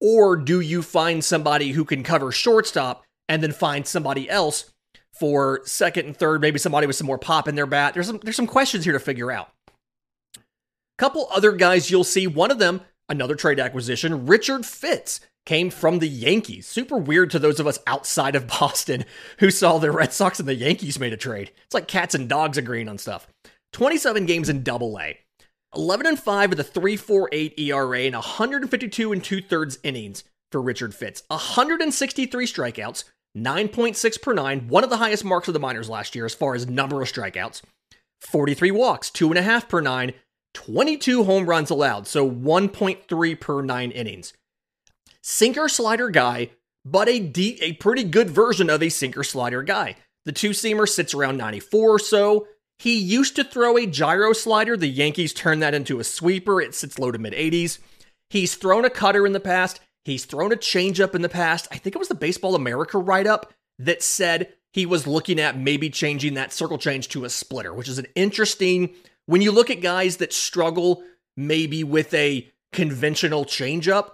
Or 0.00 0.36
do 0.36 0.60
you 0.60 0.82
find 0.82 1.24
somebody 1.24 1.70
who 1.70 1.84
can 1.84 2.02
cover 2.02 2.32
shortstop 2.32 3.04
and 3.28 3.42
then 3.42 3.52
find 3.52 3.86
somebody 3.86 4.28
else 4.28 4.70
for 5.18 5.60
second 5.64 6.06
and 6.06 6.16
third, 6.16 6.40
maybe 6.40 6.58
somebody 6.58 6.86
with 6.86 6.96
some 6.96 7.06
more 7.06 7.18
pop 7.18 7.48
in 7.48 7.54
their 7.54 7.66
bat? 7.66 7.94
There's 7.94 8.06
some, 8.06 8.20
there's 8.22 8.36
some 8.36 8.46
questions 8.46 8.84
here 8.84 8.92
to 8.92 9.00
figure 9.00 9.30
out. 9.30 9.50
Couple 10.98 11.28
other 11.32 11.52
guys 11.52 11.90
you'll 11.90 12.04
see, 12.04 12.26
one 12.26 12.50
of 12.50 12.58
them, 12.58 12.80
another 13.08 13.34
trade 13.34 13.58
acquisition, 13.58 14.26
Richard 14.26 14.64
Fitts 14.64 15.20
came 15.44 15.70
from 15.70 15.98
the 15.98 16.08
Yankees. 16.08 16.66
Super 16.66 16.96
weird 16.96 17.30
to 17.30 17.38
those 17.38 17.60
of 17.60 17.66
us 17.66 17.78
outside 17.86 18.36
of 18.36 18.46
Boston 18.60 19.04
who 19.38 19.50
saw 19.50 19.78
the 19.78 19.90
Red 19.90 20.12
Sox 20.12 20.38
and 20.38 20.48
the 20.48 20.54
Yankees 20.54 20.98
made 20.98 21.12
a 21.12 21.16
trade. 21.16 21.50
It's 21.64 21.74
like 21.74 21.88
cats 21.88 22.14
and 22.14 22.28
dogs 22.28 22.58
agreeing 22.58 22.88
on 22.88 22.98
stuff. 22.98 23.26
27 23.72 24.26
games 24.26 24.48
in 24.48 24.62
double 24.62 24.98
A. 25.00 25.18
11 25.76 26.06
and 26.06 26.18
5 26.18 26.50
with 26.50 26.60
a 26.60 26.64
3.48 26.64 27.58
ERA 27.58 28.00
and 28.00 28.14
152 28.14 29.12
and 29.12 29.24
two 29.24 29.40
thirds 29.40 29.78
innings 29.82 30.24
for 30.52 30.60
Richard 30.60 30.94
Fitts. 30.94 31.22
163 31.28 32.46
strikeouts, 32.46 33.04
9.6 33.36 34.22
per 34.22 34.32
nine, 34.32 34.68
one 34.68 34.84
of 34.84 34.90
the 34.90 34.98
highest 34.98 35.24
marks 35.24 35.48
of 35.48 35.54
the 35.54 35.60
minors 35.60 35.88
last 35.88 36.14
year 36.14 36.24
as 36.24 36.34
far 36.34 36.54
as 36.54 36.66
number 36.66 37.02
of 37.02 37.08
strikeouts. 37.12 37.62
43 38.20 38.70
walks, 38.70 39.10
two 39.10 39.28
and 39.28 39.38
a 39.38 39.42
half 39.42 39.68
per 39.68 39.80
nine, 39.80 40.14
22 40.54 41.24
home 41.24 41.46
runs 41.46 41.70
allowed, 41.70 42.06
so 42.06 42.28
1.3 42.28 43.40
per 43.40 43.62
nine 43.62 43.90
innings 43.90 44.32
sinker 45.24 45.68
slider 45.68 46.10
guy, 46.10 46.50
but 46.84 47.08
a 47.08 47.32
a 47.62 47.72
pretty 47.74 48.04
good 48.04 48.30
version 48.30 48.68
of 48.68 48.82
a 48.82 48.90
sinker 48.90 49.24
slider 49.24 49.62
guy. 49.62 49.96
The 50.26 50.32
two 50.32 50.50
seamer 50.50 50.88
sits 50.88 51.14
around 51.14 51.38
94 51.38 51.90
or 51.90 51.98
so. 51.98 52.46
He 52.78 52.98
used 52.98 53.36
to 53.36 53.44
throw 53.44 53.76
a 53.76 53.86
gyro 53.86 54.32
slider. 54.32 54.76
The 54.76 54.88
Yankees 54.88 55.32
turned 55.32 55.62
that 55.62 55.74
into 55.74 56.00
a 56.00 56.04
sweeper. 56.04 56.60
It 56.60 56.74
sits 56.74 56.98
low 56.98 57.10
to 57.12 57.18
mid 57.18 57.32
80s. 57.32 57.78
He's 58.30 58.56
thrown 58.56 58.84
a 58.84 58.90
cutter 58.90 59.26
in 59.26 59.32
the 59.32 59.40
past. 59.40 59.80
He's 60.04 60.24
thrown 60.24 60.52
a 60.52 60.56
changeup 60.56 61.14
in 61.14 61.22
the 61.22 61.28
past. 61.28 61.68
I 61.70 61.78
think 61.78 61.94
it 61.94 61.98
was 61.98 62.08
the 62.08 62.14
Baseball 62.14 62.54
America 62.54 62.98
write 62.98 63.26
up 63.26 63.52
that 63.78 64.02
said 64.02 64.52
he 64.72 64.86
was 64.86 65.06
looking 65.06 65.40
at 65.40 65.58
maybe 65.58 65.88
changing 65.88 66.34
that 66.34 66.52
circle 66.52 66.78
change 66.78 67.08
to 67.08 67.24
a 67.24 67.30
splitter, 67.30 67.72
which 67.72 67.88
is 67.88 67.98
an 67.98 68.06
interesting. 68.14 68.90
When 69.26 69.40
you 69.40 69.52
look 69.52 69.70
at 69.70 69.80
guys 69.80 70.18
that 70.18 70.32
struggle 70.32 71.02
maybe 71.36 71.84
with 71.84 72.12
a 72.12 72.50
conventional 72.72 73.44
changeup, 73.44 74.10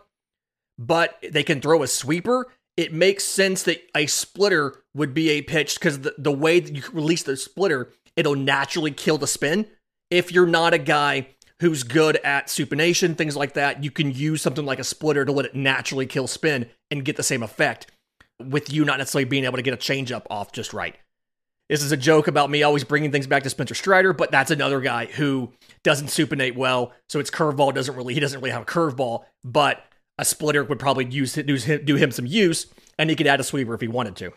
but 0.78 1.18
they 1.28 1.42
can 1.42 1.60
throw 1.60 1.82
a 1.82 1.86
sweeper, 1.86 2.46
it 2.76 2.92
makes 2.92 3.24
sense 3.24 3.62
that 3.64 3.82
a 3.94 4.06
splitter 4.06 4.82
would 4.94 5.12
be 5.12 5.30
a 5.30 5.42
pitch 5.42 5.74
because 5.74 6.00
the, 6.00 6.14
the 6.16 6.32
way 6.32 6.60
that 6.60 6.74
you 6.74 6.82
release 6.92 7.22
the 7.22 7.36
splitter, 7.36 7.90
it'll 8.20 8.36
naturally 8.36 8.90
kill 8.90 9.18
the 9.18 9.26
spin. 9.26 9.66
If 10.10 10.30
you're 10.30 10.46
not 10.46 10.74
a 10.74 10.78
guy 10.78 11.28
who's 11.60 11.82
good 11.82 12.16
at 12.18 12.46
supination, 12.46 13.16
things 13.16 13.36
like 13.36 13.54
that, 13.54 13.82
you 13.82 13.90
can 13.90 14.12
use 14.12 14.42
something 14.42 14.64
like 14.64 14.78
a 14.78 14.84
splitter 14.84 15.24
to 15.24 15.32
let 15.32 15.46
it 15.46 15.54
naturally 15.54 16.06
kill 16.06 16.26
spin 16.26 16.68
and 16.90 17.04
get 17.04 17.16
the 17.16 17.22
same 17.22 17.42
effect 17.42 17.90
with 18.38 18.72
you 18.72 18.84
not 18.84 18.98
necessarily 18.98 19.24
being 19.24 19.44
able 19.44 19.56
to 19.56 19.62
get 19.62 19.74
a 19.74 19.76
changeup 19.76 20.26
off 20.30 20.52
just 20.52 20.72
right. 20.72 20.96
This 21.68 21.82
is 21.82 21.92
a 21.92 21.96
joke 21.96 22.26
about 22.26 22.50
me 22.50 22.62
always 22.62 22.82
bringing 22.82 23.12
things 23.12 23.26
back 23.26 23.44
to 23.44 23.50
Spencer 23.50 23.74
Strider, 23.74 24.12
but 24.12 24.30
that's 24.30 24.50
another 24.50 24.80
guy 24.80 25.06
who 25.06 25.52
doesn't 25.84 26.08
supinate 26.08 26.56
well, 26.56 26.92
so 27.08 27.20
its 27.20 27.30
curveball 27.30 27.74
doesn't 27.74 27.94
really 27.94 28.14
he 28.14 28.20
doesn't 28.20 28.40
really 28.40 28.50
have 28.50 28.62
a 28.62 28.66
curveball, 28.66 29.24
but 29.44 29.84
a 30.18 30.24
splitter 30.24 30.64
would 30.64 30.78
probably 30.78 31.06
use 31.06 31.34
do 31.34 31.96
him, 31.96 32.10
some 32.10 32.26
use, 32.26 32.66
and 32.98 33.08
he 33.08 33.16
could 33.16 33.26
add 33.26 33.40
a 33.40 33.44
sweeper 33.44 33.74
if 33.74 33.80
he 33.80 33.88
wanted 33.88 34.16
to. 34.16 34.32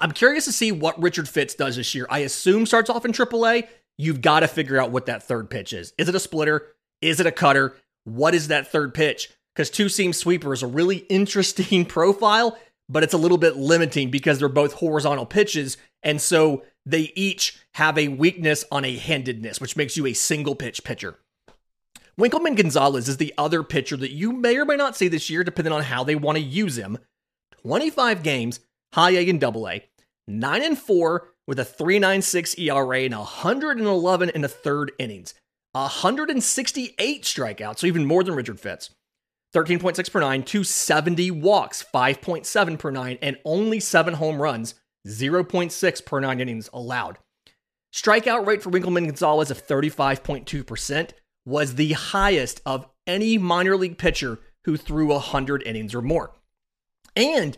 I'm 0.00 0.12
curious 0.12 0.46
to 0.46 0.52
see 0.52 0.72
what 0.72 1.00
Richard 1.00 1.28
Fitts 1.28 1.54
does 1.54 1.76
this 1.76 1.94
year. 1.94 2.06
I 2.08 2.20
assume 2.20 2.66
starts 2.66 2.90
off 2.90 3.04
in 3.04 3.12
AAA. 3.12 3.68
You've 3.98 4.22
got 4.22 4.40
to 4.40 4.48
figure 4.48 4.80
out 4.80 4.90
what 4.90 5.06
that 5.06 5.22
third 5.22 5.50
pitch 5.50 5.72
is. 5.72 5.92
Is 5.98 6.08
it 6.08 6.14
a 6.14 6.20
splitter? 6.20 6.68
Is 7.02 7.20
it 7.20 7.26
a 7.26 7.32
cutter? 7.32 7.76
What 8.04 8.34
is 8.34 8.48
that 8.48 8.72
third 8.72 8.94
pitch? 8.94 9.30
Because 9.54 9.68
two 9.68 9.88
seam 9.88 10.12
sweeper 10.12 10.54
is 10.54 10.62
a 10.62 10.66
really 10.66 10.96
interesting 11.10 11.84
profile, 11.84 12.56
but 12.88 13.02
it's 13.02 13.14
a 13.14 13.18
little 13.18 13.38
bit 13.38 13.56
limiting 13.56 14.10
because 14.10 14.38
they're 14.38 14.48
both 14.48 14.74
horizontal 14.74 15.26
pitches. 15.26 15.76
And 16.02 16.20
so 16.20 16.64
they 16.86 17.12
each 17.14 17.58
have 17.74 17.98
a 17.98 18.08
weakness 18.08 18.64
on 18.72 18.84
a 18.84 18.96
handedness, 18.96 19.60
which 19.60 19.76
makes 19.76 19.96
you 19.96 20.06
a 20.06 20.14
single 20.14 20.54
pitch 20.54 20.82
pitcher. 20.82 21.18
Winkelman 22.18 22.56
Gonzalez 22.56 23.08
is 23.08 23.16
the 23.16 23.34
other 23.38 23.62
pitcher 23.62 23.96
that 23.96 24.12
you 24.12 24.32
may 24.32 24.56
or 24.56 24.64
may 24.64 24.76
not 24.76 24.96
see 24.96 25.08
this 25.08 25.30
year, 25.30 25.44
depending 25.44 25.72
on 25.72 25.82
how 25.82 26.04
they 26.04 26.14
want 26.14 26.36
to 26.36 26.44
use 26.44 26.76
him. 26.76 26.98
25 27.62 28.22
games, 28.22 28.60
high 28.92 29.10
A 29.10 29.28
and 29.28 29.40
double 29.40 29.68
A, 29.68 29.84
9 30.38 30.62
and 30.62 30.78
4 30.78 31.28
with 31.46 31.58
a 31.58 31.64
396 31.64 32.58
ERA 32.58 33.00
and 33.00 33.14
111 33.14 34.30
in 34.30 34.40
the 34.40 34.48
third 34.48 34.92
innings. 34.98 35.34
168 35.72 37.22
strikeouts, 37.22 37.78
so 37.78 37.86
even 37.86 38.04
more 38.04 38.24
than 38.24 38.34
Richard 38.34 38.60
Fitts. 38.60 38.90
13.6 39.54 40.10
per 40.10 40.20
nine, 40.20 40.42
270 40.42 41.30
walks, 41.32 41.84
5.7 41.92 42.78
per 42.78 42.90
nine, 42.90 43.18
and 43.20 43.36
only 43.44 43.80
seven 43.80 44.14
home 44.14 44.40
runs, 44.40 44.74
0.6 45.06 46.04
per 46.04 46.20
nine 46.20 46.40
innings 46.40 46.70
allowed. 46.72 47.18
Strikeout 47.92 48.46
rate 48.46 48.62
for 48.62 48.70
Winkelman 48.70 49.06
Gonzalez 49.06 49.50
of 49.50 49.66
35.2% 49.66 51.10
was 51.44 51.74
the 51.74 51.92
highest 51.92 52.60
of 52.64 52.86
any 53.06 53.38
minor 53.38 53.76
league 53.76 53.98
pitcher 53.98 54.38
who 54.64 54.76
threw 54.76 55.08
100 55.08 55.62
innings 55.64 55.94
or 55.94 56.02
more. 56.02 56.32
And 57.16 57.56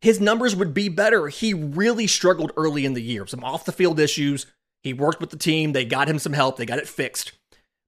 his 0.00 0.20
numbers 0.20 0.54
would 0.54 0.74
be 0.74 0.88
better. 0.88 1.28
He 1.28 1.52
really 1.54 2.06
struggled 2.06 2.52
early 2.56 2.84
in 2.84 2.94
the 2.94 3.02
year. 3.02 3.26
Some 3.26 3.44
off 3.44 3.64
the 3.64 3.72
field 3.72 3.98
issues. 3.98 4.46
He 4.82 4.92
worked 4.92 5.20
with 5.20 5.30
the 5.30 5.36
team. 5.36 5.72
They 5.72 5.84
got 5.84 6.08
him 6.08 6.18
some 6.18 6.32
help. 6.32 6.56
They 6.56 6.66
got 6.66 6.78
it 6.78 6.88
fixed. 6.88 7.32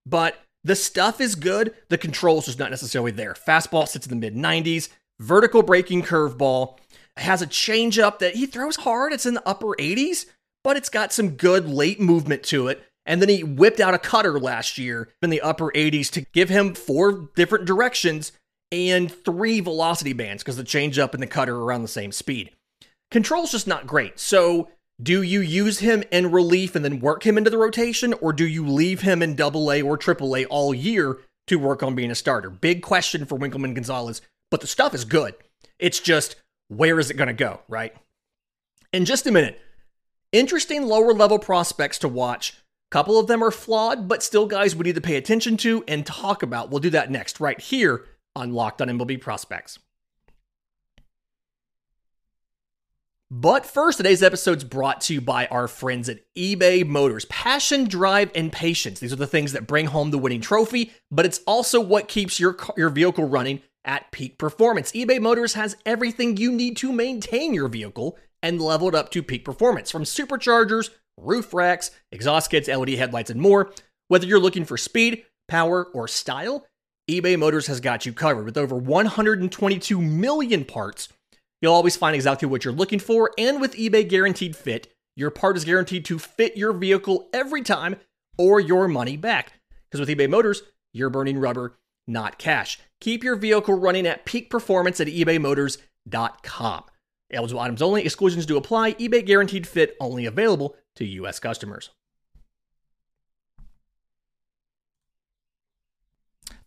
But 0.05 0.35
the 0.63 0.75
stuff 0.75 1.21
is 1.21 1.35
good. 1.35 1.73
The 1.89 1.97
control's 1.97 2.45
just 2.45 2.59
not 2.59 2.69
necessarily 2.69 3.11
there. 3.11 3.33
Fastball 3.33 3.87
sits 3.87 4.05
in 4.05 4.09
the 4.09 4.31
mid 4.31 4.35
90s. 4.35 4.89
Vertical 5.19 5.63
breaking 5.63 6.03
curveball 6.03 6.77
has 7.17 7.41
a 7.41 7.47
changeup 7.47 8.19
that 8.19 8.35
he 8.35 8.45
throws 8.45 8.77
hard. 8.77 9.13
It's 9.13 9.25
in 9.25 9.35
the 9.35 9.47
upper 9.47 9.75
80s, 9.77 10.25
but 10.63 10.77
it's 10.77 10.89
got 10.89 11.13
some 11.13 11.31
good 11.31 11.69
late 11.69 11.99
movement 11.99 12.43
to 12.43 12.67
it. 12.67 12.83
And 13.05 13.21
then 13.21 13.29
he 13.29 13.43
whipped 13.43 13.79
out 13.79 13.93
a 13.93 13.99
cutter 13.99 14.39
last 14.39 14.77
year 14.77 15.09
in 15.21 15.29
the 15.29 15.41
upper 15.41 15.71
80s 15.71 16.09
to 16.11 16.21
give 16.33 16.49
him 16.49 16.73
four 16.73 17.29
different 17.35 17.65
directions 17.65 18.31
and 18.71 19.11
three 19.11 19.59
velocity 19.59 20.13
bands 20.13 20.43
because 20.43 20.57
the 20.57 20.63
changeup 20.63 21.13
and 21.13 21.21
the 21.21 21.27
cutter 21.27 21.55
are 21.55 21.63
around 21.63 21.81
the 21.81 21.87
same 21.87 22.11
speed. 22.11 22.51
Control's 23.09 23.51
just 23.51 23.67
not 23.67 23.85
great. 23.85 24.19
So 24.19 24.69
do 25.01 25.21
you 25.21 25.41
use 25.41 25.79
him 25.79 26.03
in 26.11 26.31
relief 26.31 26.75
and 26.75 26.85
then 26.85 26.99
work 26.99 27.25
him 27.25 27.37
into 27.37 27.49
the 27.49 27.57
rotation, 27.57 28.13
or 28.15 28.31
do 28.31 28.47
you 28.47 28.67
leave 28.67 29.01
him 29.01 29.21
in 29.21 29.35
double 29.35 29.71
A 29.71 29.81
or 29.81 29.97
triple 29.97 30.35
A 30.35 30.45
all 30.45 30.73
year 30.73 31.19
to 31.47 31.57
work 31.57 31.83
on 31.83 31.95
being 31.95 32.11
a 32.11 32.15
starter? 32.15 32.49
Big 32.49 32.81
question 32.81 33.25
for 33.25 33.37
Winkelman 33.37 33.73
Gonzalez, 33.73 34.21
but 34.49 34.61
the 34.61 34.67
stuff 34.67 34.93
is 34.93 35.05
good. 35.05 35.33
It's 35.79 35.99
just 35.99 36.35
where 36.67 36.99
is 36.99 37.09
it 37.09 37.17
going 37.17 37.27
to 37.27 37.33
go, 37.33 37.61
right? 37.67 37.93
In 38.93 39.05
just 39.05 39.25
a 39.25 39.31
minute, 39.31 39.59
interesting 40.31 40.85
lower 40.85 41.13
level 41.13 41.39
prospects 41.39 41.97
to 41.99 42.07
watch. 42.07 42.57
Couple 42.91 43.17
of 43.17 43.27
them 43.27 43.41
are 43.41 43.51
flawed, 43.51 44.07
but 44.07 44.21
still 44.21 44.45
guys 44.45 44.75
we 44.75 44.83
need 44.83 44.95
to 44.95 45.01
pay 45.01 45.15
attention 45.15 45.57
to 45.57 45.83
and 45.87 46.05
talk 46.05 46.43
about. 46.43 46.69
We'll 46.69 46.79
do 46.79 46.89
that 46.91 47.09
next, 47.09 47.39
right 47.39 47.59
here 47.59 48.05
on 48.35 48.53
Locked 48.53 48.81
on 48.81 48.87
MLB 48.87 49.19
Prospects. 49.19 49.79
But 53.33 53.65
first, 53.65 53.95
today's 53.95 54.21
episode 54.21 54.57
is 54.57 54.65
brought 54.65 54.99
to 55.01 55.13
you 55.13 55.21
by 55.21 55.47
our 55.47 55.69
friends 55.69 56.09
at 56.09 56.19
eBay 56.37 56.85
Motors. 56.85 57.23
Passion, 57.25 57.85
drive, 57.87 58.29
and 58.35 58.51
patience. 58.51 58.99
These 58.99 59.13
are 59.13 59.15
the 59.17 59.25
things 59.25 59.53
that 59.53 59.67
bring 59.67 59.85
home 59.85 60.11
the 60.11 60.17
winning 60.17 60.41
trophy, 60.41 60.91
but 61.09 61.25
it's 61.25 61.39
also 61.47 61.79
what 61.79 62.09
keeps 62.09 62.41
your, 62.41 62.57
your 62.75 62.89
vehicle 62.89 63.23
running 63.23 63.61
at 63.85 64.11
peak 64.11 64.37
performance. 64.37 64.91
eBay 64.91 65.21
Motors 65.21 65.53
has 65.53 65.77
everything 65.85 66.35
you 66.35 66.51
need 66.51 66.75
to 66.77 66.91
maintain 66.91 67.53
your 67.53 67.69
vehicle 67.69 68.17
and 68.43 68.61
level 68.61 68.89
it 68.89 68.95
up 68.95 69.09
to 69.11 69.23
peak 69.23 69.45
performance 69.45 69.89
from 69.89 70.03
superchargers, 70.03 70.89
roof 71.15 71.53
racks, 71.53 71.91
exhaust 72.11 72.51
kits, 72.51 72.67
LED 72.67 72.89
headlights, 72.89 73.29
and 73.29 73.39
more. 73.39 73.71
Whether 74.09 74.27
you're 74.27 74.41
looking 74.41 74.65
for 74.65 74.75
speed, 74.75 75.23
power, 75.47 75.85
or 75.85 76.09
style, 76.09 76.65
eBay 77.11 77.37
Motors 77.37 77.67
has 77.67 77.79
got 77.79 78.05
you 78.05 78.13
covered 78.13 78.45
with 78.45 78.57
over 78.57 78.75
122 78.75 80.01
million 80.01 80.65
parts 80.65 81.09
You'll 81.61 81.73
always 81.73 81.95
find 81.95 82.15
exactly 82.15 82.47
what 82.47 82.65
you're 82.65 82.73
looking 82.73 82.99
for, 82.99 83.31
and 83.37 83.61
with 83.61 83.75
eBay 83.75 84.07
Guaranteed 84.07 84.55
Fit, 84.55 84.91
your 85.15 85.29
part 85.29 85.55
is 85.55 85.65
guaranteed 85.65 86.05
to 86.05 86.17
fit 86.17 86.57
your 86.57 86.73
vehicle 86.73 87.29
every 87.33 87.61
time 87.61 87.97
or 88.37 88.59
your 88.59 88.87
money 88.87 89.15
back. 89.15 89.53
Because 89.89 89.99
with 89.99 90.17
eBay 90.17 90.29
Motors, 90.29 90.63
you're 90.91 91.11
burning 91.11 91.37
rubber, 91.37 91.77
not 92.07 92.39
cash. 92.39 92.79
Keep 92.99 93.23
your 93.23 93.35
vehicle 93.35 93.77
running 93.77 94.07
at 94.07 94.25
peak 94.25 94.49
performance 94.49 94.99
at 94.99 95.07
ebaymotors.com. 95.07 96.83
Eligible 97.31 97.61
items 97.61 97.81
only, 97.81 98.03
exclusions 98.03 98.45
do 98.45 98.57
apply. 98.57 98.93
eBay 98.93 99.23
Guaranteed 99.23 99.67
Fit 99.67 99.95
only 99.99 100.25
available 100.25 100.75
to 100.95 101.05
U.S. 101.05 101.39
customers. 101.39 101.91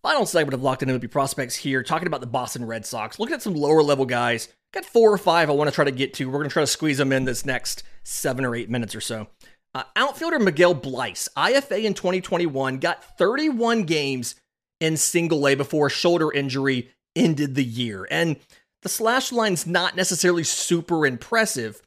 Final 0.05 0.27
segment 0.27 0.53
of 0.53 0.63
Locked 0.63 0.83
On 0.83 0.89
MLB 0.91 1.11
Prospects 1.11 1.57
here, 1.57 1.83
talking 1.83 2.07
about 2.07 2.21
the 2.21 2.27
Boston 2.27 2.67
Red 2.67 2.85
Sox. 2.85 3.19
Looking 3.19 3.35
at 3.35 3.41
some 3.43 3.55
lower 3.55 3.83
level 3.83 4.05
guys 4.05 4.49
Got 4.75 4.85
four 4.85 5.11
or 5.11 5.19
five 5.19 5.49
I 5.49 5.53
want 5.53 5.71
to 5.71 5.75
try 5.75 5.85
to 5.85 5.93
get 5.93 6.13
to. 6.15 6.27
We're 6.27 6.41
going 6.41 6.49
to 6.49 6.53
try 6.53 6.63
to 6.63 6.67
squeeze 6.67 6.99
them 6.99 7.13
in 7.13 7.25
this 7.25 7.47
next 7.47 7.85
seven 8.03 8.45
or 8.45 8.57
eight 8.57 8.69
minutes 8.69 8.95
or 8.95 9.01
so. 9.01 9.29
Uh, 9.73 9.85
outfielder 9.95 10.41
Miguel 10.41 10.75
Bleis, 10.75 11.29
IFA 11.37 11.85
in 11.85 11.95
2021, 11.95 12.79
got 12.79 13.17
31 13.17 13.85
games 13.85 14.35
in 14.81 14.97
single 14.97 15.47
A 15.47 15.55
before 15.55 15.87
a 15.87 15.91
shoulder 15.91 16.31
injury 16.33 16.91
ended 17.15 17.55
the 17.55 17.65
year. 17.65 18.07
And 18.11 18.37
the 18.83 18.89
slash 18.89 19.31
line's 19.31 19.65
not 19.65 19.95
necessarily 19.95 20.43
super 20.45 21.07
impressive, 21.07 21.81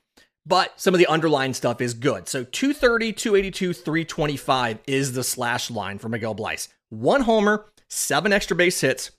but 0.45 0.79
some 0.79 0.93
of 0.93 0.99
the 0.99 1.07
underlying 1.07 1.53
stuff 1.53 1.81
is 1.81 1.93
good. 1.93 2.29
So 2.29 2.45
230, 2.45 3.11
282, 3.13 3.73
325 3.73 4.79
is 4.87 5.11
the 5.11 5.25
slash 5.25 5.69
line 5.69 5.99
for 5.99 6.07
Miguel 6.07 6.33
Bleis. 6.33 6.69
One 6.89 7.21
homer, 7.21 7.65
seven 7.89 8.33
extra 8.33 8.55
base 8.55 8.81
hits, 8.81 9.11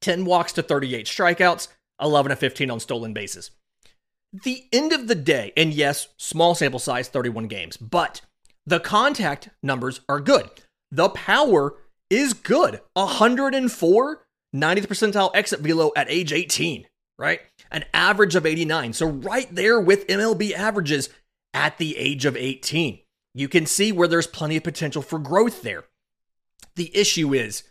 10 0.00 0.24
walks 0.24 0.52
to 0.52 0.62
38 0.62 1.06
strikeouts, 1.06 1.68
11 2.00 2.32
of 2.32 2.38
15 2.38 2.70
on 2.70 2.80
stolen 2.80 3.12
bases. 3.12 3.50
The 4.32 4.64
end 4.72 4.92
of 4.92 5.08
the 5.08 5.14
day, 5.14 5.52
and 5.56 5.72
yes, 5.72 6.08
small 6.16 6.54
sample 6.54 6.78
size, 6.78 7.08
31 7.08 7.48
games, 7.48 7.76
but 7.76 8.20
the 8.66 8.80
contact 8.80 9.48
numbers 9.62 10.00
are 10.08 10.20
good. 10.20 10.50
The 10.90 11.08
power 11.08 11.76
is 12.10 12.34
good. 12.34 12.80
104, 12.94 14.26
90th 14.54 14.86
percentile 14.86 15.30
exit 15.34 15.60
velo 15.60 15.92
at 15.96 16.10
age 16.10 16.32
18, 16.32 16.86
right? 17.18 17.40
An 17.70 17.84
average 17.94 18.34
of 18.34 18.46
89. 18.46 18.92
So 18.92 19.06
right 19.06 19.52
there 19.54 19.80
with 19.80 20.06
MLB 20.06 20.52
averages 20.52 21.08
at 21.54 21.78
the 21.78 21.96
age 21.96 22.24
of 22.24 22.36
18. 22.36 23.00
You 23.34 23.48
can 23.48 23.66
see 23.66 23.92
where 23.92 24.08
there's 24.08 24.26
plenty 24.26 24.56
of 24.56 24.64
potential 24.64 25.02
for 25.02 25.18
growth 25.18 25.62
there. 25.62 25.84
The 26.76 26.94
issue 26.96 27.34
is 27.34 27.62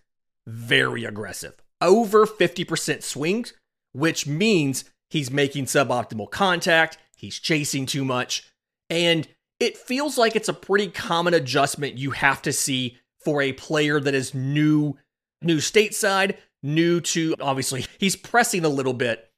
very 0.48 1.04
aggressive. 1.04 1.56
Over 1.82 2.26
50% 2.26 3.04
swings, 3.04 3.54
which 3.92 4.26
means 4.26 4.86
he's 5.10 5.30
making 5.30 5.66
suboptimal 5.66 6.32
contact, 6.32 6.98
he's 7.16 7.38
chasing 7.38 7.86
too 7.86 8.04
much, 8.04 8.52
and 8.90 9.28
it 9.60 9.78
feels 9.78 10.18
like 10.18 10.36
it's 10.36 10.50
a 10.50 10.54
pretty 10.54 10.88
common 10.88 11.34
adjustment 11.34 11.98
you 11.98 12.12
have 12.12 12.42
to 12.44 12.54
see 12.54 12.98
for 13.24 13.42
a 13.42 13.54
player 13.54 14.00
that 14.00 14.16
is 14.16 14.34
new, 14.34 14.96
new 15.42 15.58
stateside, 15.58 16.38
new 16.64 17.02
to 17.02 17.36
obviously 17.40 17.86
he's 18.00 18.16
pressing 18.16 18.66
a 18.66 18.70
little 18.70 18.94
bit. 18.94 19.30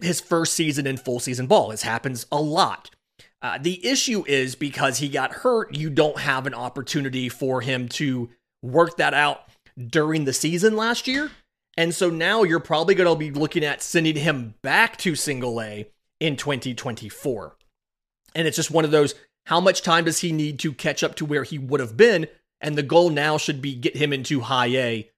His 0.00 0.20
first 0.20 0.52
season 0.52 0.86
in 0.86 0.96
full 0.96 1.18
season 1.18 1.48
ball. 1.48 1.70
This 1.70 1.82
happens 1.82 2.26
a 2.30 2.40
lot. 2.40 2.90
Uh, 3.42 3.58
the 3.60 3.84
issue 3.84 4.24
is 4.26 4.54
because 4.54 4.98
he 4.98 5.08
got 5.08 5.32
hurt, 5.32 5.74
you 5.76 5.90
don't 5.90 6.18
have 6.20 6.46
an 6.46 6.54
opportunity 6.54 7.28
for 7.28 7.60
him 7.60 7.88
to 7.88 8.30
work 8.62 8.96
that 8.96 9.12
out 9.12 9.48
during 9.78 10.24
the 10.24 10.32
season 10.32 10.76
last 10.76 11.08
year. 11.08 11.30
And 11.76 11.94
so 11.94 12.08
now 12.08 12.44
you're 12.44 12.60
probably 12.60 12.94
going 12.94 13.08
to 13.08 13.18
be 13.18 13.30
looking 13.30 13.64
at 13.64 13.82
sending 13.82 14.16
him 14.16 14.54
back 14.62 14.96
to 14.98 15.14
single 15.14 15.60
A 15.60 15.88
in 16.20 16.36
2024. 16.36 17.56
And 18.34 18.46
it's 18.46 18.56
just 18.56 18.70
one 18.70 18.84
of 18.84 18.90
those 18.90 19.14
how 19.46 19.60
much 19.60 19.82
time 19.82 20.04
does 20.04 20.20
he 20.20 20.32
need 20.32 20.58
to 20.60 20.72
catch 20.72 21.02
up 21.02 21.16
to 21.16 21.24
where 21.24 21.44
he 21.44 21.58
would 21.58 21.80
have 21.80 21.96
been 21.96 22.28
And 22.60 22.76
the 22.78 22.82
goal 22.82 23.10
now 23.10 23.36
should 23.36 23.60
be 23.60 23.74
get 23.74 23.96
him 23.96 24.12
into 24.12 24.40
high 24.40 24.68
A 24.68 25.10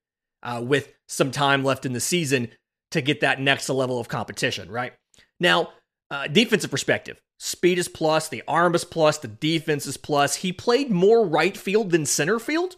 uh, 0.43 0.63
with 0.65 0.93
some 1.07 1.31
time 1.31 1.63
left 1.63 1.87
in 1.87 1.93
the 1.93 2.01
season 2.01 2.49
to 2.91 3.01
get 3.01 3.21
that 3.21 3.41
next 3.41 3.69
level 3.69 4.01
of 4.01 4.09
competition, 4.09 4.71
right? 4.71 4.93
Now, 5.39 5.73
uh, 6.11 6.29
defensive 6.29 6.71
perspective, 6.71 7.21
speed 7.39 7.79
is 7.79 7.89
plus, 7.89 8.29
the 8.29 8.43
arm 8.47 8.75
is 8.75 8.85
plus, 8.85 9.19
the 9.19 9.29
defense 9.29 9.87
is 9.87 9.97
plus. 9.97 10.37
He 10.37 10.53
played 10.53 10.91
more 10.91 11.27
right 11.27 11.57
field 11.57 11.91
than 11.91 12.07
center 12.07 12.39
field. 12.39 12.77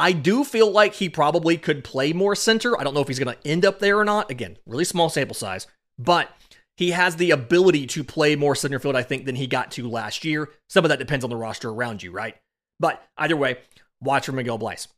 I 0.00 0.12
do 0.12 0.44
feel 0.44 0.70
like 0.70 0.94
he 0.94 1.10
probably 1.10 1.58
could 1.58 1.84
play 1.84 2.14
more 2.14 2.34
center. 2.34 2.78
I 2.80 2.84
don't 2.84 2.94
know 2.94 3.02
if 3.02 3.08
he's 3.08 3.18
going 3.18 3.36
to 3.36 3.48
end 3.48 3.66
up 3.66 3.80
there 3.80 3.98
or 3.98 4.04
not. 4.04 4.30
Again, 4.30 4.56
really 4.64 4.84
small 4.84 5.10
sample 5.10 5.34
size, 5.34 5.66
but 5.98 6.30
he 6.78 6.92
has 6.92 7.16
the 7.16 7.32
ability 7.32 7.86
to 7.88 8.02
play 8.02 8.34
more 8.34 8.54
center 8.54 8.78
field, 8.78 8.96
I 8.96 9.02
think, 9.02 9.26
than 9.26 9.36
he 9.36 9.46
got 9.46 9.70
to 9.72 9.86
last 9.86 10.24
year. 10.24 10.48
Some 10.70 10.86
of 10.86 10.88
that 10.88 10.98
depends 10.98 11.22
on 11.22 11.28
the 11.28 11.36
roster 11.36 11.68
around 11.68 12.02
you, 12.02 12.12
right? 12.12 12.34
But 12.78 13.06
either 13.18 13.36
way, 13.36 13.58
watch 14.00 14.24
for 14.24 14.32
Miguel 14.32 14.58
Bleis. 14.58 14.88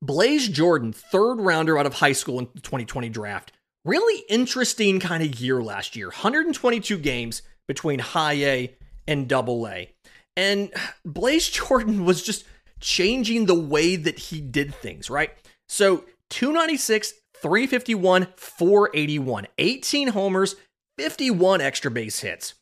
Blaze 0.00 0.48
Jordan, 0.48 0.94
third 0.94 1.34
rounder 1.34 1.78
out 1.78 1.84
of 1.84 1.92
high 1.92 2.12
school 2.12 2.38
in 2.38 2.48
the 2.54 2.62
2020 2.62 3.10
draft. 3.10 3.52
Really 3.84 4.24
interesting 4.30 4.98
kind 4.98 5.22
of 5.22 5.38
year 5.38 5.62
last 5.62 5.94
year. 5.94 6.06
122 6.06 6.96
games 6.96 7.42
between 7.68 7.98
high 7.98 8.32
A 8.32 8.74
and 9.06 9.28
double 9.28 9.68
A. 9.68 9.92
And 10.38 10.72
Blaze 11.04 11.50
Jordan 11.50 12.06
was 12.06 12.22
just 12.22 12.46
changing 12.80 13.46
the 13.46 13.54
way 13.54 13.96
that 13.96 14.18
he 14.18 14.40
did 14.40 14.74
things, 14.74 15.10
right? 15.10 15.30
So 15.68 16.04
296, 16.30 17.12
351, 17.40 18.28
481, 18.36 19.46
18 19.58 20.08
homers, 20.08 20.56
51 20.98 21.60
extra 21.60 21.90
base 21.90 22.20
hits, 22.20 22.54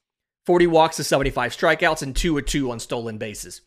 40 0.46 0.66
walks 0.66 0.96
to 0.96 1.04
75 1.04 1.52
strikeouts, 1.52 2.02
and 2.02 2.14
2 2.14 2.38
of 2.38 2.46
2 2.46 2.70
on 2.70 2.80
stolen 2.80 3.18
bases. 3.18 3.62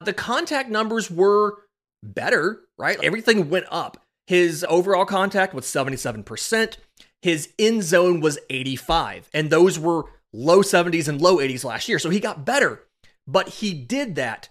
The 0.00 0.12
contact 0.12 0.68
numbers 0.68 1.10
were 1.10 1.64
better, 2.02 2.62
right? 2.78 2.98
Everything 3.02 3.48
went 3.48 3.66
up. 3.70 4.02
His 4.26 4.64
overall 4.68 5.04
contact 5.04 5.54
was 5.54 5.64
77%. 5.64 6.76
His 7.22 7.52
in 7.56 7.82
zone 7.82 8.20
was 8.20 8.38
85. 8.50 9.28
And 9.32 9.50
those 9.50 9.78
were 9.78 10.04
low 10.32 10.62
70s 10.62 11.08
and 11.08 11.20
low 11.20 11.36
80s 11.36 11.64
last 11.64 11.88
year. 11.88 11.98
So 11.98 12.10
he 12.10 12.20
got 12.20 12.44
better. 12.44 12.82
But 13.26 13.48
he 13.48 13.72
did 13.72 14.16
that 14.16 14.48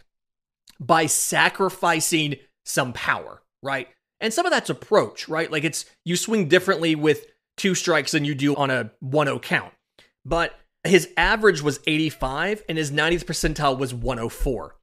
by 0.81 1.05
sacrificing 1.05 2.35
some 2.65 2.91
power, 2.91 3.41
right? 3.63 3.87
And 4.19 4.33
some 4.33 4.45
of 4.45 4.51
that's 4.51 4.69
approach, 4.69 5.29
right? 5.29 5.49
Like 5.51 5.63
it's 5.63 5.85
you 6.03 6.17
swing 6.17 6.47
differently 6.47 6.95
with 6.95 7.27
two 7.55 7.75
strikes 7.75 8.11
than 8.11 8.25
you 8.25 8.35
do 8.35 8.55
on 8.55 8.69
a 8.69 8.91
1 8.99 9.27
0 9.27 9.39
count. 9.39 9.73
But 10.25 10.59
his 10.83 11.09
average 11.15 11.61
was 11.61 11.79
85 11.87 12.63
and 12.67 12.77
his 12.77 12.91
90th 12.91 13.25
percentile 13.25 13.77
was 13.77 13.93
104. 13.93 14.75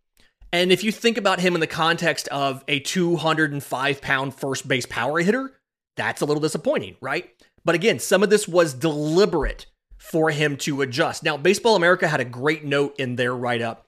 And 0.52 0.72
if 0.72 0.82
you 0.82 0.92
think 0.92 1.18
about 1.18 1.40
him 1.40 1.54
in 1.54 1.60
the 1.60 1.66
context 1.66 2.28
of 2.28 2.64
a 2.68 2.80
205 2.80 4.00
pound 4.00 4.34
first 4.34 4.66
base 4.66 4.86
power 4.86 5.20
hitter, 5.20 5.52
that's 5.96 6.22
a 6.22 6.24
little 6.24 6.40
disappointing, 6.40 6.96
right? 7.00 7.30
But 7.64 7.74
again, 7.74 7.98
some 7.98 8.22
of 8.22 8.30
this 8.30 8.48
was 8.48 8.72
deliberate 8.72 9.66
for 9.98 10.30
him 10.30 10.56
to 10.58 10.80
adjust. 10.80 11.22
Now, 11.22 11.36
Baseball 11.36 11.76
America 11.76 12.08
had 12.08 12.20
a 12.20 12.24
great 12.24 12.64
note 12.64 12.94
in 12.98 13.16
their 13.16 13.34
write 13.34 13.60
up. 13.60 13.87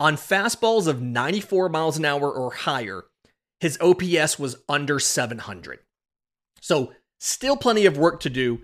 On 0.00 0.16
fastballs 0.16 0.86
of 0.86 1.02
94 1.02 1.68
miles 1.68 1.98
an 1.98 2.04
hour 2.04 2.30
or 2.30 2.52
higher, 2.52 3.04
his 3.60 3.78
OPS 3.80 4.38
was 4.38 4.56
under 4.68 5.00
700. 5.00 5.80
So, 6.60 6.92
still 7.20 7.56
plenty 7.56 7.86
of 7.86 7.98
work 7.98 8.20
to 8.20 8.30
do. 8.30 8.60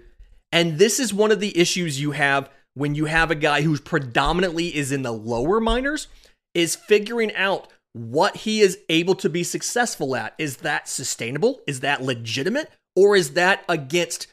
And 0.52 0.78
this 0.78 1.00
is 1.00 1.12
one 1.12 1.32
of 1.32 1.40
the 1.40 1.58
issues 1.58 2.00
you 2.00 2.12
have 2.12 2.48
when 2.74 2.94
you 2.94 3.06
have 3.06 3.30
a 3.30 3.36
guy 3.36 3.62
who's 3.62 3.80
predominantly 3.80 4.74
is 4.74 4.92
in 4.92 5.02
the 5.02 5.12
lower 5.12 5.60
minors 5.60 6.06
is 6.54 6.76
figuring 6.76 7.34
out 7.34 7.68
what 7.92 8.36
he 8.38 8.60
is 8.60 8.78
able 8.88 9.14
to 9.16 9.28
be 9.28 9.42
successful 9.42 10.14
at. 10.14 10.34
Is 10.38 10.58
that 10.58 10.88
sustainable? 10.88 11.60
Is 11.66 11.80
that 11.80 12.02
legitimate? 12.02 12.70
Or 12.94 13.16
is 13.16 13.32
that 13.32 13.64
against 13.68 14.28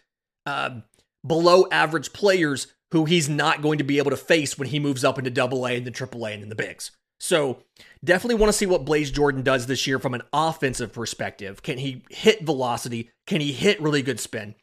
uh, 0.45 0.81
below 1.25 1.65
average 1.71 2.13
players 2.13 2.67
who 2.91 3.05
he's 3.05 3.29
not 3.29 3.61
going 3.61 3.77
to 3.77 3.83
be 3.83 3.97
able 3.97 4.11
to 4.11 4.17
face 4.17 4.57
when 4.57 4.67
he 4.67 4.79
moves 4.79 5.03
up 5.03 5.17
into 5.17 5.29
double 5.29 5.65
A 5.65 5.75
and 5.75 5.85
then 5.85 5.93
triple 5.93 6.25
A 6.25 6.31
and 6.31 6.41
then 6.41 6.49
the 6.49 6.55
bigs? 6.55 6.91
So 7.19 7.63
definitely 8.03 8.35
want 8.35 8.49
to 8.49 8.57
see 8.57 8.65
what 8.65 8.85
Blaze 8.85 9.11
Jordan 9.11 9.43
does 9.43 9.67
this 9.67 9.85
year 9.85 9.99
from 9.99 10.13
an 10.13 10.23
offensive 10.33 10.91
perspective. 10.91 11.61
Can 11.61 11.77
he 11.77 12.03
hit 12.09 12.43
velocity? 12.43 13.11
Can 13.27 13.41
he 13.41 13.51
hit 13.51 13.81
really 13.81 14.01
good 14.01 14.19
spin? 14.19 14.55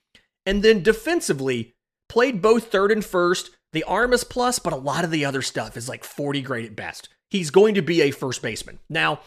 And 0.44 0.62
then 0.62 0.82
defensively, 0.82 1.74
played 2.08 2.42
both 2.42 2.72
third 2.72 2.90
and 2.90 3.04
first. 3.04 3.50
The 3.72 3.84
arm 3.84 4.12
is 4.12 4.24
plus, 4.24 4.58
but 4.58 4.72
a 4.72 4.76
lot 4.76 5.04
of 5.04 5.10
the 5.10 5.24
other 5.24 5.42
stuff 5.42 5.76
is 5.76 5.88
like 5.88 6.04
40 6.04 6.42
grade 6.42 6.64
at 6.64 6.74
best 6.74 7.08
he's 7.30 7.50
going 7.50 7.74
to 7.74 7.82
be 7.82 8.02
a 8.02 8.10
first 8.10 8.42
baseman. 8.42 8.78
Now, 8.88 9.20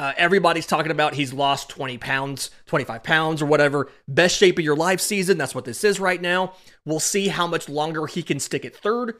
uh, 0.00 0.14
everybody's 0.16 0.64
talking 0.64 0.90
about 0.90 1.12
he's 1.12 1.34
lost 1.34 1.68
20 1.68 1.98
pounds, 1.98 2.50
25 2.64 3.02
pounds, 3.02 3.42
or 3.42 3.46
whatever. 3.46 3.92
Best 4.08 4.34
shape 4.34 4.58
of 4.58 4.64
your 4.64 4.74
life 4.74 4.98
season. 4.98 5.36
That's 5.36 5.54
what 5.54 5.66
this 5.66 5.84
is 5.84 6.00
right 6.00 6.22
now. 6.22 6.54
We'll 6.86 7.00
see 7.00 7.28
how 7.28 7.46
much 7.46 7.68
longer 7.68 8.06
he 8.06 8.22
can 8.22 8.40
stick 8.40 8.64
at 8.64 8.74
third. 8.74 9.16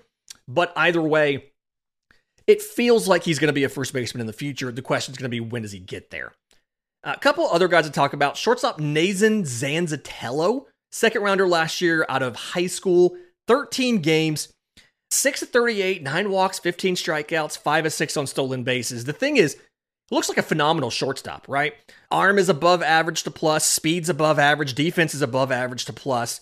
But 0.49 0.73
either 0.75 1.03
way, 1.03 1.51
it 2.47 2.63
feels 2.63 3.07
like 3.07 3.25
he's 3.25 3.39
going 3.39 3.51
to 3.51 3.53
be 3.53 3.65
a 3.65 3.69
first 3.69 3.93
baseman 3.93 4.23
in 4.23 4.27
the 4.27 4.33
future. 4.33 4.73
The 4.73 4.81
question 4.81 5.13
is 5.13 5.19
going 5.19 5.27
to 5.27 5.29
be 5.29 5.41
when 5.41 5.61
does 5.61 5.73
he 5.73 5.81
get 5.81 6.09
there? 6.09 6.33
A 7.05 7.19
couple 7.19 7.47
other 7.47 7.69
guys 7.69 7.85
to 7.85 7.93
talk 7.93 8.15
about. 8.15 8.39
Shortstop 8.39 8.81
Nazzan 8.81 9.43
Zanetello, 9.43 10.65
second 10.93 11.21
rounder 11.21 11.47
last 11.47 11.83
year 11.83 12.07
out 12.09 12.23
of 12.23 12.37
high 12.37 12.69
school, 12.69 13.19
13 13.49 13.99
games, 13.99 14.49
6 15.11 15.43
of 15.43 15.51
38, 15.51 16.03
9 16.03 16.31
walks, 16.31 16.59
15 16.59 16.95
strikeouts, 16.95 17.59
5 17.59 17.85
of 17.85 17.93
6 17.93 18.17
on 18.17 18.27
stolen 18.27 18.65
bases. 18.65 19.05
The 19.05 19.13
thing 19.13 19.37
is, 19.37 19.59
looks 20.11 20.29
like 20.29 20.39
a 20.39 20.43
phenomenal 20.43 20.91
shortstop, 20.91 21.47
right? 21.49 21.75
Arm 22.11 22.39
is 22.39 22.49
above 22.49 22.83
average 22.83 23.23
to 23.25 23.31
plus, 23.31 23.65
speed's 23.65 24.09
above 24.09 24.39
average, 24.39 24.75
defense 24.75 25.15
is 25.15 25.23
above 25.23 25.53
average 25.53 25.85
to 25.87 25.93
plus. 25.93 26.41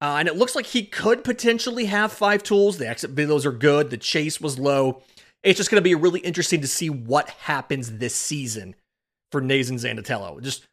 Uh, 0.00 0.16
and 0.18 0.28
it 0.28 0.36
looks 0.36 0.54
like 0.54 0.66
he 0.66 0.84
could 0.84 1.24
potentially 1.24 1.86
have 1.86 2.12
five 2.12 2.42
tools. 2.42 2.76
The 2.76 2.88
exit 2.88 3.14
velos 3.14 3.46
are 3.46 3.52
good. 3.52 3.90
The 3.90 3.96
chase 3.96 4.40
was 4.40 4.58
low. 4.58 5.02
It's 5.42 5.56
just 5.56 5.70
going 5.70 5.80
to 5.80 5.82
be 5.82 5.94
really 5.94 6.20
interesting 6.20 6.60
to 6.60 6.66
see 6.66 6.90
what 6.90 7.30
happens 7.30 7.92
this 7.92 8.14
season 8.14 8.74
for 9.32 9.40
Nazzan 9.40 9.74
Zanetello. 9.80 10.42
Just 10.42 10.66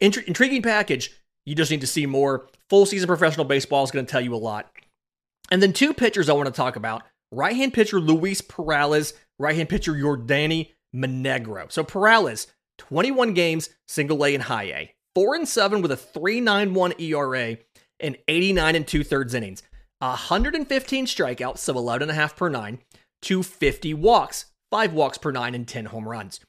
int- 0.00 0.18
intriguing 0.26 0.62
package. 0.62 1.12
You 1.46 1.54
just 1.54 1.70
need 1.70 1.80
to 1.80 1.86
see 1.86 2.04
more. 2.04 2.48
Full 2.68 2.84
season 2.84 3.06
professional 3.06 3.46
baseball 3.46 3.84
is 3.84 3.90
going 3.90 4.04
to 4.04 4.10
tell 4.10 4.20
you 4.20 4.34
a 4.34 4.36
lot. 4.36 4.70
And 5.50 5.62
then 5.62 5.72
two 5.72 5.94
pitchers 5.94 6.28
I 6.28 6.34
want 6.34 6.46
to 6.46 6.52
talk 6.52 6.76
about 6.76 7.04
right 7.32 7.56
hand 7.56 7.72
pitcher 7.72 8.00
Luis 8.00 8.42
Perales, 8.42 9.14
right 9.38 9.56
hand 9.56 9.70
pitcher 9.70 9.94
Yordan 9.94 10.68
Monegro. 10.92 11.66
So 11.68 11.84
Perales, 11.84 12.46
21 12.78 13.34
games, 13.34 13.70
single 13.86 14.24
A 14.24 14.34
and 14.34 14.44
high 14.44 14.64
A, 14.64 14.94
4 15.14 15.34
and 15.34 15.48
7 15.48 15.82
with 15.82 15.92
a 15.92 15.96
3.91 15.96 17.00
ERA 17.00 17.58
and 18.00 18.16
89 18.28 18.76
and 18.76 18.86
two 18.86 19.02
thirds 19.02 19.34
innings, 19.34 19.62
115 19.98 21.06
strikeouts, 21.06 21.58
so 21.58 21.74
11.5 21.74 22.36
per 22.36 22.48
nine, 22.48 22.78
250 23.22 23.94
walks, 23.94 24.46
5 24.70 24.92
walks 24.92 25.18
per 25.18 25.32
nine, 25.32 25.54
and 25.54 25.66
10 25.66 25.86
home 25.86 26.08
runs. 26.08 26.40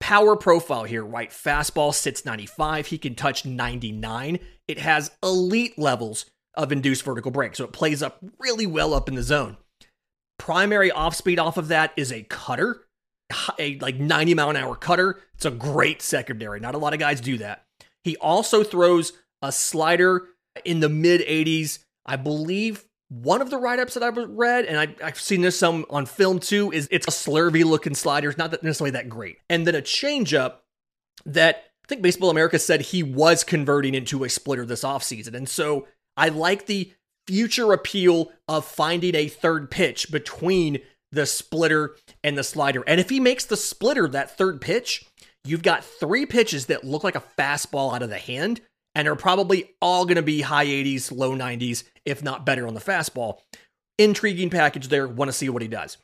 Power 0.00 0.36
profile 0.36 0.84
here, 0.84 1.04
right? 1.04 1.30
Fastball 1.30 1.94
sits 1.94 2.24
95. 2.24 2.88
He 2.88 2.98
can 2.98 3.14
touch 3.14 3.46
99. 3.46 4.38
It 4.68 4.78
has 4.78 5.10
elite 5.22 5.78
levels 5.78 6.26
of 6.54 6.72
induced 6.72 7.04
vertical 7.04 7.30
break. 7.30 7.56
So 7.56 7.64
it 7.64 7.72
plays 7.72 8.02
up 8.02 8.18
really 8.38 8.66
well 8.66 8.92
up 8.92 9.08
in 9.08 9.14
the 9.14 9.22
zone. 9.22 9.56
Primary 10.38 10.90
off 10.90 11.14
speed 11.14 11.38
off 11.38 11.56
of 11.56 11.68
that 11.68 11.92
is 11.96 12.12
a 12.12 12.24
cutter, 12.24 12.82
a 13.58 13.78
like 13.78 13.96
90 13.96 14.34
mile 14.34 14.50
an 14.50 14.56
hour 14.56 14.76
cutter. 14.76 15.20
It's 15.34 15.44
a 15.44 15.50
great 15.50 16.02
secondary. 16.02 16.60
Not 16.60 16.74
a 16.74 16.78
lot 16.78 16.92
of 16.92 16.98
guys 16.98 17.20
do 17.20 17.38
that. 17.38 17.64
He 18.02 18.16
also 18.18 18.62
throws 18.62 19.12
a 19.42 19.50
slider 19.50 20.28
in 20.64 20.80
the 20.80 20.88
mid 20.88 21.20
80s. 21.22 21.80
I 22.06 22.16
believe 22.16 22.84
one 23.08 23.40
of 23.40 23.50
the 23.50 23.58
write 23.58 23.78
ups 23.78 23.94
that 23.94 24.02
I've 24.02 24.16
read, 24.16 24.64
and 24.64 24.78
I, 24.78 25.04
have 25.04 25.20
seen 25.20 25.42
this 25.42 25.58
some 25.58 25.84
on 25.90 26.06
film 26.06 26.38
too, 26.38 26.72
is 26.72 26.88
it's 26.90 27.06
a 27.06 27.10
slurvy 27.10 27.64
looking 27.64 27.94
slider. 27.94 28.28
It's 28.28 28.38
not 28.38 28.50
that 28.50 28.62
necessarily 28.62 28.92
that 28.92 29.08
great. 29.08 29.38
And 29.48 29.66
then 29.66 29.74
a 29.74 29.82
changeup 29.82 30.56
that 31.26 31.64
I 31.84 31.86
think 31.88 32.02
Baseball 32.02 32.30
America 32.30 32.58
said 32.58 32.80
he 32.80 33.02
was 33.02 33.44
converting 33.44 33.94
into 33.94 34.24
a 34.24 34.28
splitter 34.28 34.64
this 34.64 34.84
offseason. 34.84 35.34
And 35.34 35.48
so 35.48 35.86
I 36.16 36.28
like 36.28 36.66
the 36.66 36.92
future 37.26 37.72
appeal 37.72 38.32
of 38.48 38.64
finding 38.64 39.14
a 39.14 39.28
third 39.28 39.70
pitch 39.70 40.10
between 40.10 40.80
the 41.14 41.26
splitter 41.26 41.96
and 42.22 42.36
the 42.36 42.44
slider. 42.44 42.82
And 42.86 43.00
if 43.00 43.10
he 43.10 43.20
makes 43.20 43.44
the 43.44 43.56
splitter 43.56 44.08
that 44.08 44.36
third 44.36 44.60
pitch, 44.60 45.06
you've 45.44 45.62
got 45.62 45.84
three 45.84 46.26
pitches 46.26 46.66
that 46.66 46.84
look 46.84 47.04
like 47.04 47.16
a 47.16 47.22
fastball 47.38 47.94
out 47.94 48.02
of 48.02 48.10
the 48.10 48.18
hand 48.18 48.60
and 48.94 49.08
are 49.08 49.16
probably 49.16 49.70
all 49.80 50.04
going 50.04 50.16
to 50.16 50.22
be 50.22 50.42
high 50.42 50.66
80s, 50.66 51.10
low 51.10 51.32
90s, 51.32 51.84
if 52.04 52.22
not 52.22 52.46
better 52.46 52.66
on 52.66 52.74
the 52.74 52.80
fastball. 52.80 53.38
Intriguing 53.98 54.50
package 54.50 54.88
there. 54.88 55.08
Want 55.08 55.28
to 55.28 55.32
see 55.32 55.48
what 55.48 55.62
he 55.62 55.68
does. 55.68 55.98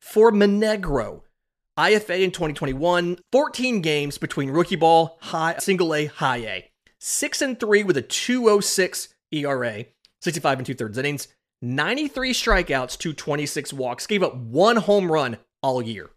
For 0.00 0.30
Monegro, 0.30 1.24
IFA 1.78 2.22
in 2.22 2.30
2021, 2.30 3.18
14 3.32 3.80
games 3.80 4.18
between 4.18 4.50
rookie 4.50 4.76
ball, 4.76 5.18
high, 5.20 5.56
single 5.58 5.94
A, 5.94 6.06
high 6.06 6.38
A. 6.38 6.70
6 7.00 7.42
and 7.42 7.60
3 7.60 7.84
with 7.84 7.96
a 7.96 8.02
206 8.02 9.08
ERA, 9.32 9.84
65 10.22 10.58
and 10.58 10.66
two 10.66 10.74
thirds 10.74 10.98
innings, 10.98 11.28
93 11.62 12.32
strikeouts 12.32 12.98
to 12.98 13.12
26 13.12 13.72
walks, 13.72 14.06
gave 14.06 14.22
up 14.22 14.36
one 14.36 14.76
home 14.76 15.10
run 15.10 15.38
all 15.62 15.80
year. 15.80 16.10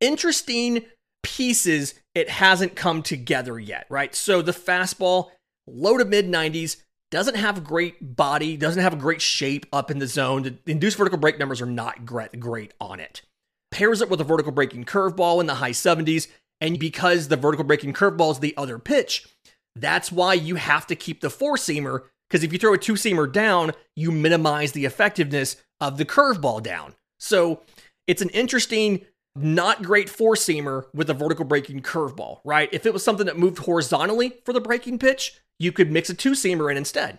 Interesting 0.00 0.84
pieces, 1.22 1.94
it 2.14 2.30
hasn't 2.30 2.76
come 2.76 3.02
together 3.02 3.58
yet, 3.58 3.86
right? 3.90 4.14
So 4.14 4.42
the 4.42 4.52
fastball, 4.52 5.30
low 5.66 5.98
to 5.98 6.04
mid 6.04 6.26
90s, 6.26 6.76
doesn't 7.10 7.36
have 7.36 7.64
great 7.64 8.16
body, 8.16 8.56
doesn't 8.56 8.82
have 8.82 8.92
a 8.92 8.96
great 8.96 9.20
shape 9.20 9.66
up 9.72 9.90
in 9.90 9.98
the 9.98 10.06
zone. 10.06 10.42
The 10.42 10.56
induced 10.66 10.96
vertical 10.96 11.18
break 11.18 11.38
numbers 11.38 11.60
are 11.60 11.66
not 11.66 12.06
great, 12.06 12.38
great 12.38 12.72
on 12.80 13.00
it. 13.00 13.22
Pairs 13.70 14.00
it 14.00 14.08
with 14.08 14.20
a 14.20 14.24
vertical 14.24 14.52
breaking 14.52 14.84
curveball 14.84 15.40
in 15.40 15.46
the 15.46 15.56
high 15.56 15.72
70s, 15.72 16.28
and 16.60 16.78
because 16.78 17.28
the 17.28 17.36
vertical 17.36 17.64
breaking 17.64 17.92
curveball 17.92 18.32
is 18.32 18.38
the 18.38 18.56
other 18.56 18.78
pitch, 18.78 19.26
that's 19.74 20.12
why 20.12 20.34
you 20.34 20.56
have 20.56 20.86
to 20.86 20.96
keep 20.96 21.20
the 21.20 21.30
four 21.30 21.56
seamer. 21.56 22.02
Because 22.30 22.44
if 22.44 22.52
you 22.52 22.58
throw 22.58 22.74
a 22.74 22.78
two 22.78 22.92
seamer 22.92 23.30
down, 23.30 23.72
you 23.96 24.12
minimize 24.12 24.72
the 24.72 24.84
effectiveness 24.84 25.56
of 25.80 25.98
the 25.98 26.04
curveball 26.04 26.62
down. 26.62 26.94
So 27.18 27.62
it's 28.06 28.22
an 28.22 28.28
interesting, 28.30 29.04
not 29.34 29.82
great 29.82 30.08
four 30.08 30.34
seamer 30.34 30.86
with 30.94 31.10
a 31.10 31.14
vertical 31.14 31.44
breaking 31.44 31.82
curveball, 31.82 32.40
right? 32.44 32.68
If 32.72 32.86
it 32.86 32.92
was 32.92 33.02
something 33.04 33.26
that 33.26 33.38
moved 33.38 33.58
horizontally 33.58 34.34
for 34.44 34.52
the 34.52 34.60
breaking 34.60 34.98
pitch, 34.98 35.40
you 35.58 35.72
could 35.72 35.90
mix 35.90 36.08
a 36.08 36.14
two 36.14 36.32
seamer 36.32 36.70
in 36.70 36.76
instead. 36.76 37.18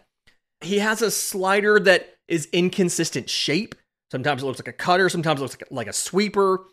He 0.61 0.79
has 0.79 1.01
a 1.01 1.11
slider 1.11 1.79
that 1.81 2.15
is 2.27 2.47
inconsistent 2.53 3.29
shape. 3.29 3.75
Sometimes 4.11 4.43
it 4.43 4.45
looks 4.45 4.59
like 4.59 4.67
a 4.67 4.73
cutter, 4.73 5.09
sometimes 5.09 5.39
it 5.39 5.43
looks 5.43 5.57
like, 5.59 5.71
like 5.71 5.87
a 5.87 5.93
sweeper. 5.93 6.65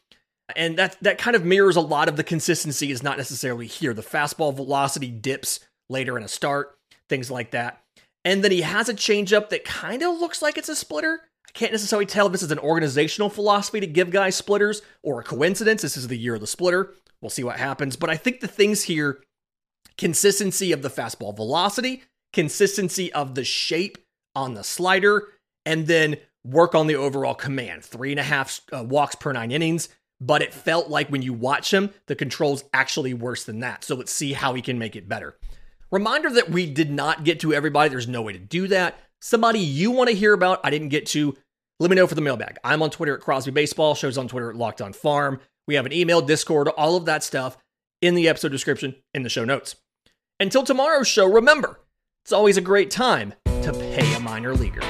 And 0.57 0.79
that 0.79 0.96
that 1.03 1.18
kind 1.18 1.37
of 1.37 1.44
mirrors 1.44 1.77
a 1.77 1.81
lot 1.81 2.09
of 2.09 2.16
the 2.16 2.24
consistency 2.24 2.90
is 2.90 3.03
not 3.03 3.18
necessarily 3.18 3.66
here. 3.66 3.92
The 3.92 4.03
fastball 4.03 4.55
velocity 4.55 5.11
dips 5.11 5.61
later 5.90 6.16
in 6.16 6.24
a 6.24 6.29
start, 6.29 6.79
things 7.09 7.31
like 7.31 7.51
that. 7.51 7.83
And 8.24 8.42
then 8.42 8.50
he 8.50 8.62
has 8.62 8.88
a 8.88 8.94
changeup 8.94 9.48
that 9.50 9.64
kind 9.64 10.02
of 10.02 10.18
looks 10.18 10.42
like 10.42 10.59
it's 10.59 10.68
a 10.68 10.76
splitter. 10.76 11.20
I 11.48 11.52
can't 11.52 11.72
necessarily 11.72 12.07
tell 12.07 12.26
if 12.26 12.33
this 12.33 12.42
is 12.42 12.50
an 12.50 12.59
organizational 12.59 13.31
philosophy 13.31 13.81
to 13.81 13.87
give 13.87 14.11
guys 14.11 14.37
splitters 14.37 14.83
or 15.02 15.20
a 15.20 15.24
coincidence. 15.24 15.83
This 15.83 15.96
is 15.96 16.09
the 16.09 16.18
year 16.18 16.35
of 16.35 16.40
the 16.40 16.46
splitter. 16.46 16.94
We'll 17.20 17.31
see 17.31 17.44
what 17.44 17.57
happens. 17.57 17.96
But 17.96 18.11
I 18.11 18.16
think 18.16 18.40
the 18.40 18.48
things 18.48 18.83
here 18.83 19.22
consistency 19.96 20.72
of 20.72 20.83
the 20.83 20.90
fastball 20.90 21.35
velocity, 21.35 22.04
consistency 22.33 23.12
of 23.12 23.35
the 23.35 23.44
shape 23.44 23.98
on 24.35 24.54
the 24.54 24.62
slider, 24.62 25.28
and 25.66 25.87
then 25.87 26.16
work 26.44 26.74
on 26.74 26.87
the 26.87 26.96
overall 26.96 27.35
command. 27.35 27.85
Three 27.85 28.12
and 28.12 28.20
a 28.20 28.24
half 28.24 28.61
uh, 28.72 28.85
walks 28.85 29.16
per 29.16 29.33
nine 29.33 29.50
innings, 29.50 29.88
but 30.20 30.42
it 30.42 30.54
felt 30.54 30.88
like 30.88 31.09
when 31.09 31.22
you 31.22 31.33
watch 31.33 31.72
him, 31.72 31.90
the 32.07 32.14
control's 32.14 32.64
actually 32.72 33.14
worse 33.14 33.44
than 33.44 33.61
that. 33.61 33.85
So 33.85 33.96
let's 33.96 34.12
see 34.12 34.33
how 34.33 34.54
he 34.54 34.62
can 34.62 34.78
make 34.78 34.96
it 34.96 35.09
better. 35.09 35.37
Reminder 35.90 36.31
that 36.31 36.51
we 36.51 36.66
did 36.66 36.90
not 36.90 37.24
get 37.24 37.40
to 37.40 37.55
everybody. 37.55 37.88
There's 37.88 38.09
no 38.09 38.22
way 38.22 38.35
to 38.35 38.38
do 38.38 38.68
that. 38.68 39.01
Somebody 39.20 39.61
you 39.61 39.90
want 39.90 40.11
to 40.11 40.16
hear 40.16 40.33
about, 40.33 40.61
I 40.62 40.70
didn't 40.70 40.90
get 40.90 41.07
to, 41.07 41.37
let 41.81 41.90
me 41.90 41.96
know 41.96 42.07
for 42.07 42.14
the 42.14 42.20
mailbag. 42.20 42.59
I'm 42.62 42.83
on 42.83 42.90
Twitter 42.90 43.14
at 43.14 43.22
Crosby 43.22 43.53
Baseball, 43.53 43.94
shows 43.94 44.18
on 44.18 44.29
Twitter 44.29 44.51
at 44.51 44.57
Locked 44.57 44.83
On 44.83 44.92
Farm. 44.92 45.40
We 45.66 45.74
have 45.77 45.87
an 45.87 45.92
email, 45.92 46.20
Discord, 46.20 46.68
all 46.68 46.96
of 46.96 47.07
that 47.07 47.24
stuff 47.24 47.57
in 48.03 48.14
the 48.14 48.29
episode 48.29 48.53
description 48.53 48.96
in 49.14 49.22
the 49.22 49.29
show 49.29 49.44
notes. 49.44 49.77
Until 50.38 50.62
tomorrow's 50.62 51.09
show, 51.09 51.27
remember, 51.27 51.81
it's 52.24 52.33
always 52.33 52.57
a 52.57 52.62
great 52.62 52.90
time 52.90 53.35
to 53.44 53.72
pay 53.72 54.14
a 54.14 54.20
minor 54.20 54.55
leaguer. 54.55 54.83